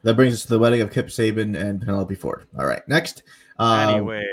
That 0.02 0.14
brings 0.14 0.34
us 0.34 0.42
to 0.42 0.48
the 0.48 0.58
wedding 0.58 0.80
of 0.82 0.92
Kip 0.92 1.08
Sabian 1.08 1.58
and 1.60 1.80
Penelope 1.80 2.14
Ford. 2.14 2.46
All 2.58 2.66
right, 2.66 2.86
next. 2.88 3.24
Um, 3.58 3.94
Anyways, 3.94 4.26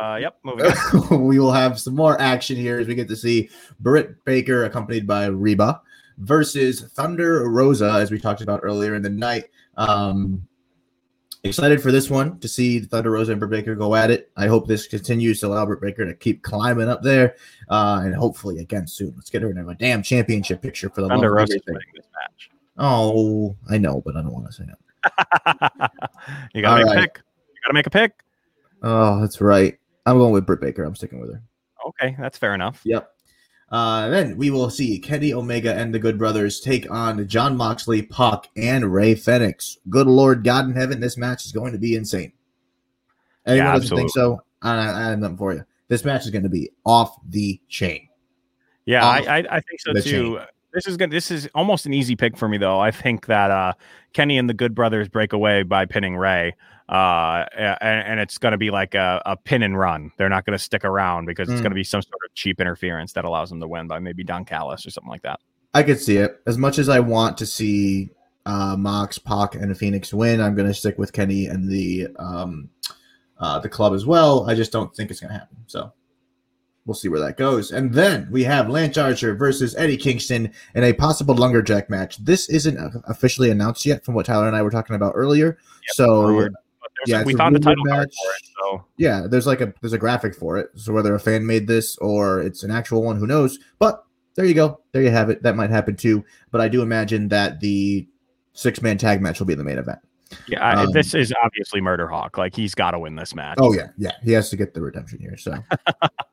uh, 0.00 0.16
yep, 0.20 0.38
moving 0.42 0.66
on. 0.66 1.24
we 1.24 1.38
will 1.38 1.52
have 1.52 1.78
some 1.78 1.94
more 1.94 2.20
action 2.20 2.56
here 2.56 2.80
as 2.80 2.88
we 2.88 2.94
get 2.94 3.08
to 3.08 3.16
see 3.16 3.48
Britt 3.78 4.24
Baker 4.24 4.64
accompanied 4.64 5.06
by 5.06 5.26
Reba 5.26 5.80
versus 6.18 6.82
Thunder 6.94 7.48
Rosa, 7.48 7.92
as 7.92 8.10
we 8.10 8.18
talked 8.18 8.40
about 8.40 8.60
earlier 8.62 8.94
in 8.94 9.02
the 9.02 9.10
night. 9.10 9.46
Um, 9.76 10.46
excited 11.44 11.82
for 11.82 11.90
this 11.92 12.10
one 12.10 12.38
to 12.40 12.48
see 12.48 12.80
Thunder 12.80 13.10
Rosa 13.10 13.32
and 13.32 13.40
Britt 13.40 13.50
Baker 13.50 13.74
go 13.74 13.94
at 13.94 14.10
it. 14.10 14.30
I 14.36 14.46
hope 14.46 14.66
this 14.66 14.86
continues 14.86 15.40
to 15.40 15.46
allow 15.46 15.66
Britt 15.66 15.80
Baker 15.80 16.04
to 16.04 16.14
keep 16.14 16.42
climbing 16.42 16.88
up 16.88 17.02
there, 17.02 17.36
uh, 17.68 18.00
and 18.04 18.14
hopefully 18.14 18.58
again 18.58 18.86
soon. 18.86 19.12
Let's 19.16 19.30
get 19.30 19.42
her 19.42 19.50
in 19.50 19.58
a 19.58 19.74
damn 19.74 20.02
championship 20.02 20.60
picture 20.62 20.88
for 20.90 21.02
the 21.02 21.08
Thunder 21.08 21.38
everything. 21.38 21.60
winning 21.66 21.82
this 21.94 22.06
match. 22.14 22.50
Oh, 22.78 23.56
I 23.68 23.78
know, 23.78 24.02
but 24.04 24.16
I 24.16 24.22
don't 24.22 24.32
want 24.32 24.46
to 24.46 24.52
say 24.52 24.64
it. 24.64 24.78
You 26.54 26.62
gotta 26.62 26.82
All 26.82 26.86
make 26.86 26.86
right. 26.86 26.98
a 26.98 27.00
pick. 27.08 27.16
You 27.18 27.60
gotta 27.64 27.74
make 27.74 27.86
a 27.86 27.90
pick. 27.90 28.12
Oh, 28.82 29.20
that's 29.20 29.40
right. 29.40 29.78
I'm 30.06 30.18
going 30.18 30.32
with 30.32 30.46
Britt 30.46 30.60
Baker. 30.60 30.84
I'm 30.84 30.94
sticking 30.94 31.20
with 31.20 31.32
her. 31.32 31.42
Okay, 31.86 32.16
that's 32.18 32.38
fair 32.38 32.54
enough. 32.54 32.80
Yep. 32.84 33.12
Uh, 33.70 34.08
then 34.08 34.36
we 34.36 34.50
will 34.50 34.68
see 34.68 34.98
Kenny 34.98 35.32
Omega 35.32 35.74
and 35.74 35.94
the 35.94 35.98
Good 35.98 36.18
Brothers 36.18 36.60
take 36.60 36.90
on 36.90 37.26
Jon 37.28 37.56
Moxley, 37.56 38.02
Pac, 38.02 38.48
and 38.56 38.92
Rey 38.92 39.14
Fenix. 39.14 39.78
Good 39.88 40.08
Lord 40.08 40.42
God 40.42 40.64
in 40.66 40.74
heaven, 40.74 40.98
this 40.98 41.16
match 41.16 41.44
is 41.44 41.52
going 41.52 41.72
to 41.72 41.78
be 41.78 41.94
insane. 41.94 42.32
Anyone 43.46 43.66
Yeah, 43.66 43.72
doesn't 43.74 43.96
think 43.96 44.10
so? 44.10 44.42
I, 44.62 44.78
I 44.78 45.10
have 45.10 45.18
nothing 45.20 45.36
for 45.36 45.54
you. 45.54 45.64
This 45.88 46.04
match 46.04 46.24
is 46.24 46.30
going 46.30 46.42
to 46.42 46.48
be 46.48 46.70
off 46.84 47.16
the 47.28 47.60
chain. 47.68 48.08
Yeah, 48.86 49.04
Off 49.04 49.28
I, 49.28 49.38
I, 49.38 49.56
I 49.56 49.60
think 49.60 49.80
so 49.80 49.92
too. 49.94 50.00
chain. 50.36 50.46
This 50.72 50.86
is 50.86 50.96
good. 50.96 51.10
This 51.10 51.30
is 51.30 51.48
almost 51.54 51.86
an 51.86 51.92
easy 51.92 52.14
pick 52.16 52.36
for 52.36 52.48
me, 52.48 52.56
though. 52.58 52.78
I 52.78 52.90
think 52.90 53.26
that 53.26 53.50
uh, 53.50 53.72
Kenny 54.12 54.38
and 54.38 54.48
the 54.48 54.54
Good 54.54 54.74
Brothers 54.74 55.08
break 55.08 55.32
away 55.32 55.64
by 55.64 55.84
pinning 55.84 56.16
Rey, 56.16 56.54
uh, 56.88 57.44
and, 57.56 57.78
and 58.06 58.20
it's 58.20 58.38
going 58.38 58.52
to 58.52 58.58
be 58.58 58.70
like 58.70 58.94
a, 58.94 59.20
a 59.26 59.36
pin 59.36 59.62
and 59.64 59.76
run. 59.78 60.12
They're 60.16 60.28
not 60.28 60.44
going 60.46 60.56
to 60.56 60.62
stick 60.62 60.84
around 60.84 61.26
because 61.26 61.48
it's 61.48 61.58
Mm. 61.60 61.64
going 61.64 61.70
to 61.72 61.76
be 61.76 61.84
some 61.84 62.02
sort 62.02 62.20
of 62.24 62.34
cheap 62.34 62.60
interference 62.60 63.12
that 63.14 63.24
allows 63.24 63.50
them 63.50 63.60
to 63.60 63.66
win 63.68 63.88
by 63.88 63.98
maybe 63.98 64.22
Don 64.22 64.44
Callis 64.44 64.86
or 64.86 64.90
something 64.90 65.10
like 65.10 65.22
that. 65.22 65.40
I 65.74 65.82
could 65.82 66.00
see 66.00 66.16
it. 66.18 66.40
As 66.46 66.56
much 66.58 66.78
as 66.78 66.88
I 66.88 67.00
want 67.00 67.36
to 67.38 67.46
see 67.46 68.10
uh, 68.46 68.76
Mox, 68.78 69.18
Pac, 69.18 69.54
and 69.56 69.76
Fenix 69.76 70.14
win, 70.14 70.40
I'm 70.40 70.54
going 70.54 70.68
to 70.68 70.74
stick 70.74 70.98
with 70.98 71.12
Kenny 71.12 71.46
and 71.46 71.68
the 71.70 72.08
um, 72.18 72.68
uh, 73.38 73.58
the 73.58 73.68
club 73.68 73.92
as 73.94 74.06
well. 74.06 74.48
I 74.48 74.54
just 74.54 74.70
don't 74.72 74.94
think 74.94 75.10
it's 75.10 75.20
going 75.20 75.32
to 75.32 75.38
happen. 75.38 75.56
So 75.66 75.92
we'll 76.86 76.94
see 76.94 77.08
where 77.08 77.20
that 77.20 77.36
goes. 77.36 77.70
And 77.70 77.92
then 77.92 78.28
we 78.30 78.42
have 78.44 78.68
Lance 78.68 78.96
Archer 78.98 79.34
versus 79.34 79.74
Eddie 79.76 79.96
Kingston 79.96 80.52
in 80.74 80.84
a 80.84 80.92
possible 80.92 81.34
lumberjack 81.34 81.88
match. 81.90 82.16
This 82.24 82.48
isn't 82.48 82.78
officially 83.06 83.50
announced 83.50 83.84
yet, 83.86 84.04
from 84.04 84.14
what 84.14 84.26
Tyler 84.26 84.46
and 84.46 84.56
I 84.56 84.62
were 84.62 84.70
talking 84.70 84.96
about 84.96 85.12
earlier. 85.14 85.58
so 85.88 86.22
rumored. 86.26 86.54
Yeah, 87.06 87.22
a- 87.22 87.24
we 87.24 87.32
a 87.34 87.36
found 87.36 87.54
the 87.56 87.60
title 87.60 87.84
match. 87.84 88.12
for 88.22 88.30
it. 88.32 88.42
So 88.60 88.84
yeah, 88.98 89.26
there's 89.28 89.46
like 89.46 89.60
a 89.62 89.72
there's 89.80 89.94
a 89.94 89.98
graphic 89.98 90.34
for 90.34 90.58
it. 90.58 90.68
So 90.74 90.92
whether 90.92 91.14
a 91.14 91.20
fan 91.20 91.46
made 91.46 91.66
this 91.66 91.96
or 91.98 92.40
it's 92.42 92.62
an 92.62 92.70
actual 92.70 93.02
one, 93.02 93.16
who 93.16 93.26
knows? 93.26 93.58
But 93.78 94.04
there 94.34 94.44
you 94.44 94.52
go. 94.54 94.80
There 94.92 95.02
you 95.02 95.10
have 95.10 95.30
it. 95.30 95.42
That 95.42 95.56
might 95.56 95.70
happen 95.70 95.96
too. 95.96 96.24
But 96.50 96.60
I 96.60 96.68
do 96.68 96.82
imagine 96.82 97.28
that 97.28 97.60
the 97.60 98.06
six 98.52 98.82
man 98.82 98.98
tag 98.98 99.22
match 99.22 99.38
will 99.38 99.46
be 99.46 99.54
the 99.54 99.64
main 99.64 99.78
event. 99.78 99.98
yeah, 100.46 100.62
I, 100.62 100.84
Um, 100.84 100.92
this 100.92 101.14
is 101.14 101.32
obviously 101.42 101.80
Murder 101.80 102.06
Hawk. 102.06 102.36
Like 102.36 102.54
he's 102.54 102.74
got 102.74 102.90
to 102.90 102.98
win 102.98 103.16
this 103.16 103.34
match. 103.34 103.56
Oh 103.60 103.72
yeah, 103.72 103.88
yeah. 103.96 104.12
He 104.22 104.32
has 104.32 104.50
to 104.50 104.56
get 104.56 104.74
the 104.74 104.82
redemption 104.82 105.20
here. 105.20 105.38
So 105.38 105.54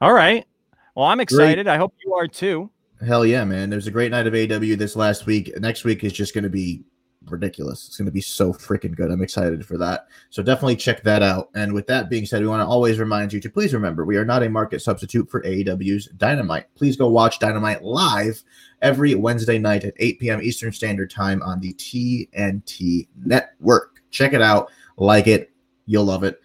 All 0.00 0.12
right. 0.12 0.46
Well, 0.94 1.06
I'm 1.06 1.20
excited. 1.20 1.66
I 1.66 1.76
hope 1.76 1.94
you 2.04 2.14
are 2.14 2.28
too. 2.28 2.70
hell 3.04 3.24
yeah, 3.26 3.44
man. 3.44 3.70
There's 3.70 3.86
a 3.86 3.92
great 3.92 4.10
night 4.10 4.26
of 4.26 4.32
AEW 4.32 4.76
this 4.76 4.96
last 4.96 5.26
week. 5.26 5.52
Next 5.60 5.84
week 5.84 6.04
is 6.04 6.12
just 6.12 6.34
going 6.34 6.44
to 6.44 6.50
be 6.50 6.82
ridiculous. 7.26 7.86
It's 7.86 7.96
going 7.96 8.06
to 8.06 8.12
be 8.12 8.20
so 8.20 8.52
freaking 8.52 8.96
good. 8.96 9.10
I'm 9.10 9.22
excited 9.22 9.64
for 9.66 9.76
that. 9.78 10.06
So 10.30 10.42
definitely 10.42 10.76
check 10.76 11.02
that 11.02 11.22
out. 11.22 11.50
And 11.54 11.72
with 11.72 11.86
that 11.88 12.08
being 12.10 12.26
said, 12.26 12.40
we 12.40 12.48
want 12.48 12.60
to 12.62 12.66
always 12.66 12.98
remind 12.98 13.32
you 13.32 13.40
to 13.40 13.50
please 13.50 13.74
remember 13.74 14.04
we 14.04 14.16
are 14.16 14.24
not 14.24 14.42
a 14.42 14.48
market 14.48 14.80
substitute 14.82 15.30
for 15.30 15.42
AEW's 15.42 16.06
Dynamite. 16.16 16.72
Please 16.74 16.96
go 16.96 17.08
watch 17.08 17.38
Dynamite 17.38 17.82
live 17.82 18.42
every 18.82 19.14
Wednesday 19.14 19.58
night 19.58 19.84
at 19.84 19.94
8 19.98 20.20
p.m. 20.20 20.42
Eastern 20.42 20.72
Standard 20.72 21.10
Time 21.10 21.42
on 21.42 21.60
the 21.60 21.74
TNT 21.74 23.08
network. 23.24 24.00
Check 24.10 24.32
it 24.32 24.42
out, 24.42 24.70
like 24.96 25.26
it, 25.26 25.52
you'll 25.86 26.04
love 26.04 26.24
it. 26.24 26.40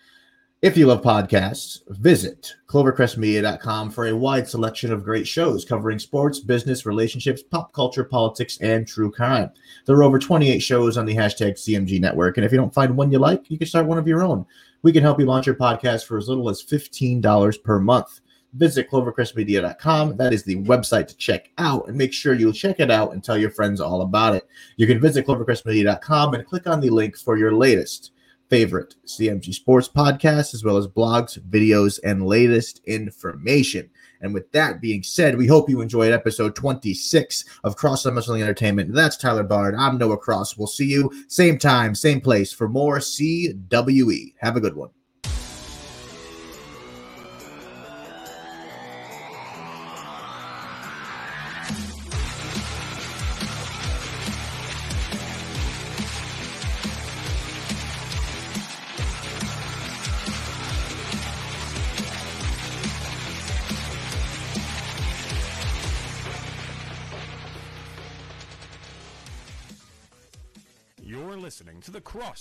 If 0.63 0.78
you 0.78 0.88
love 0.88 1.02
podcasts, 1.02 1.82
visit 1.89 2.54
clovercrestmedia.com 2.67 3.91
for 3.91 4.08
a 4.08 4.15
wide 4.15 4.47
selection 4.47 4.93
of 4.93 5.04
great 5.04 5.28
shows 5.28 5.65
covering 5.65 5.99
sports, 5.99 6.39
business, 6.39 6.86
relationships, 6.86 7.43
pop 7.43 7.73
culture, 7.73 8.06
politics, 8.06 8.58
and 8.62 8.88
true 8.88 9.12
crime. 9.12 9.52
There 9.86 9.97
are 9.97 10.04
over 10.04 10.17
28 10.17 10.60
shows 10.60 10.97
on 10.97 11.06
the 11.06 11.17
hashtag 11.17 11.56
CMG 11.56 11.99
network, 11.99 12.38
and 12.38 12.45
if 12.45 12.54
you 12.54 12.58
don't 12.58 12.73
find 12.73 12.95
one 12.95 13.12
you 13.12 13.19
like, 13.19 13.52
you 13.52 13.58
can 13.58 13.67
start 13.67 13.88
one 13.88 13.97
of 13.97 14.08
your 14.08 14.23
own. 14.23 14.45
We 14.84 14.93
can 14.93 15.04
help 15.04 15.19
you 15.19 15.26
launch 15.26 15.47
your 15.47 15.56
podcast 15.56 16.06
for 16.06 16.17
as 16.17 16.30
little 16.30 16.49
as 16.49 16.63
$15 16.63 17.62
per 17.62 17.82
month. 17.82 18.21
Visit 18.54 18.89
clovercrestmedia.com. 18.89 20.15
That 20.15 20.32
is 20.32 20.43
the 20.43 20.63
website 20.63 21.08
to 21.08 21.17
check 21.17 21.52
out, 21.58 21.89
and 21.89 21.97
make 21.97 22.13
sure 22.13 22.36
you 22.36 22.54
check 22.54 22.80
it 22.80 22.89
out 22.89 23.12
and 23.12 23.21
tell 23.21 23.38
your 23.38 23.52
friends 23.52 23.82
all 23.82 24.04
about 24.04 24.34
it. 24.34 24.47
You 24.78 24.88
can 24.88 25.02
visit 25.02 25.28
clovercrestmedia.com 25.28 26.36
and 26.36 26.45
click 26.45 26.67
on 26.67 26.80
the 26.80 26.89
link 26.89 27.17
for 27.17 27.38
your 27.38 27.52
latest 27.52 28.12
favorite 28.53 28.93
CMG 29.07 29.51
sports 29.51 29.89
podcast, 29.89 30.53
as 30.53 30.63
well 30.63 30.77
as 30.77 30.85
blogs, 30.85 31.39
videos, 31.49 31.99
and 32.03 32.27
latest 32.27 32.81
information. 32.85 33.89
And 34.21 34.31
with 34.31 34.51
that 34.51 34.79
being 34.79 35.01
said, 35.01 35.39
we 35.39 35.47
hope 35.47 35.71
you 35.71 35.81
enjoyed 35.81 36.13
episode 36.13 36.55
26 36.55 37.45
of 37.63 37.75
Cross 37.75 38.05
Wrestling 38.05 38.43
Entertainment. 38.43 38.93
That's 38.93 39.17
Tyler 39.17 39.41
Bard. 39.41 39.73
I'm 39.73 39.97
Noah 39.97 40.19
Cross. 40.19 40.55
We'll 40.55 40.67
see 40.67 40.85
you 40.85 41.11
same 41.29 41.57
time, 41.57 41.95
same 41.95 42.21
place 42.21 42.53
for 42.53 42.69
more 42.69 42.99
CWE. 42.99 44.35
Have 44.37 44.55
a 44.55 44.61
good 44.61 44.75
one. 44.75 44.91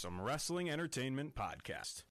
Crossum 0.02 0.20
Wrestling 0.20 0.68
Entertainment 0.68 1.34
Podcast. 1.34 2.02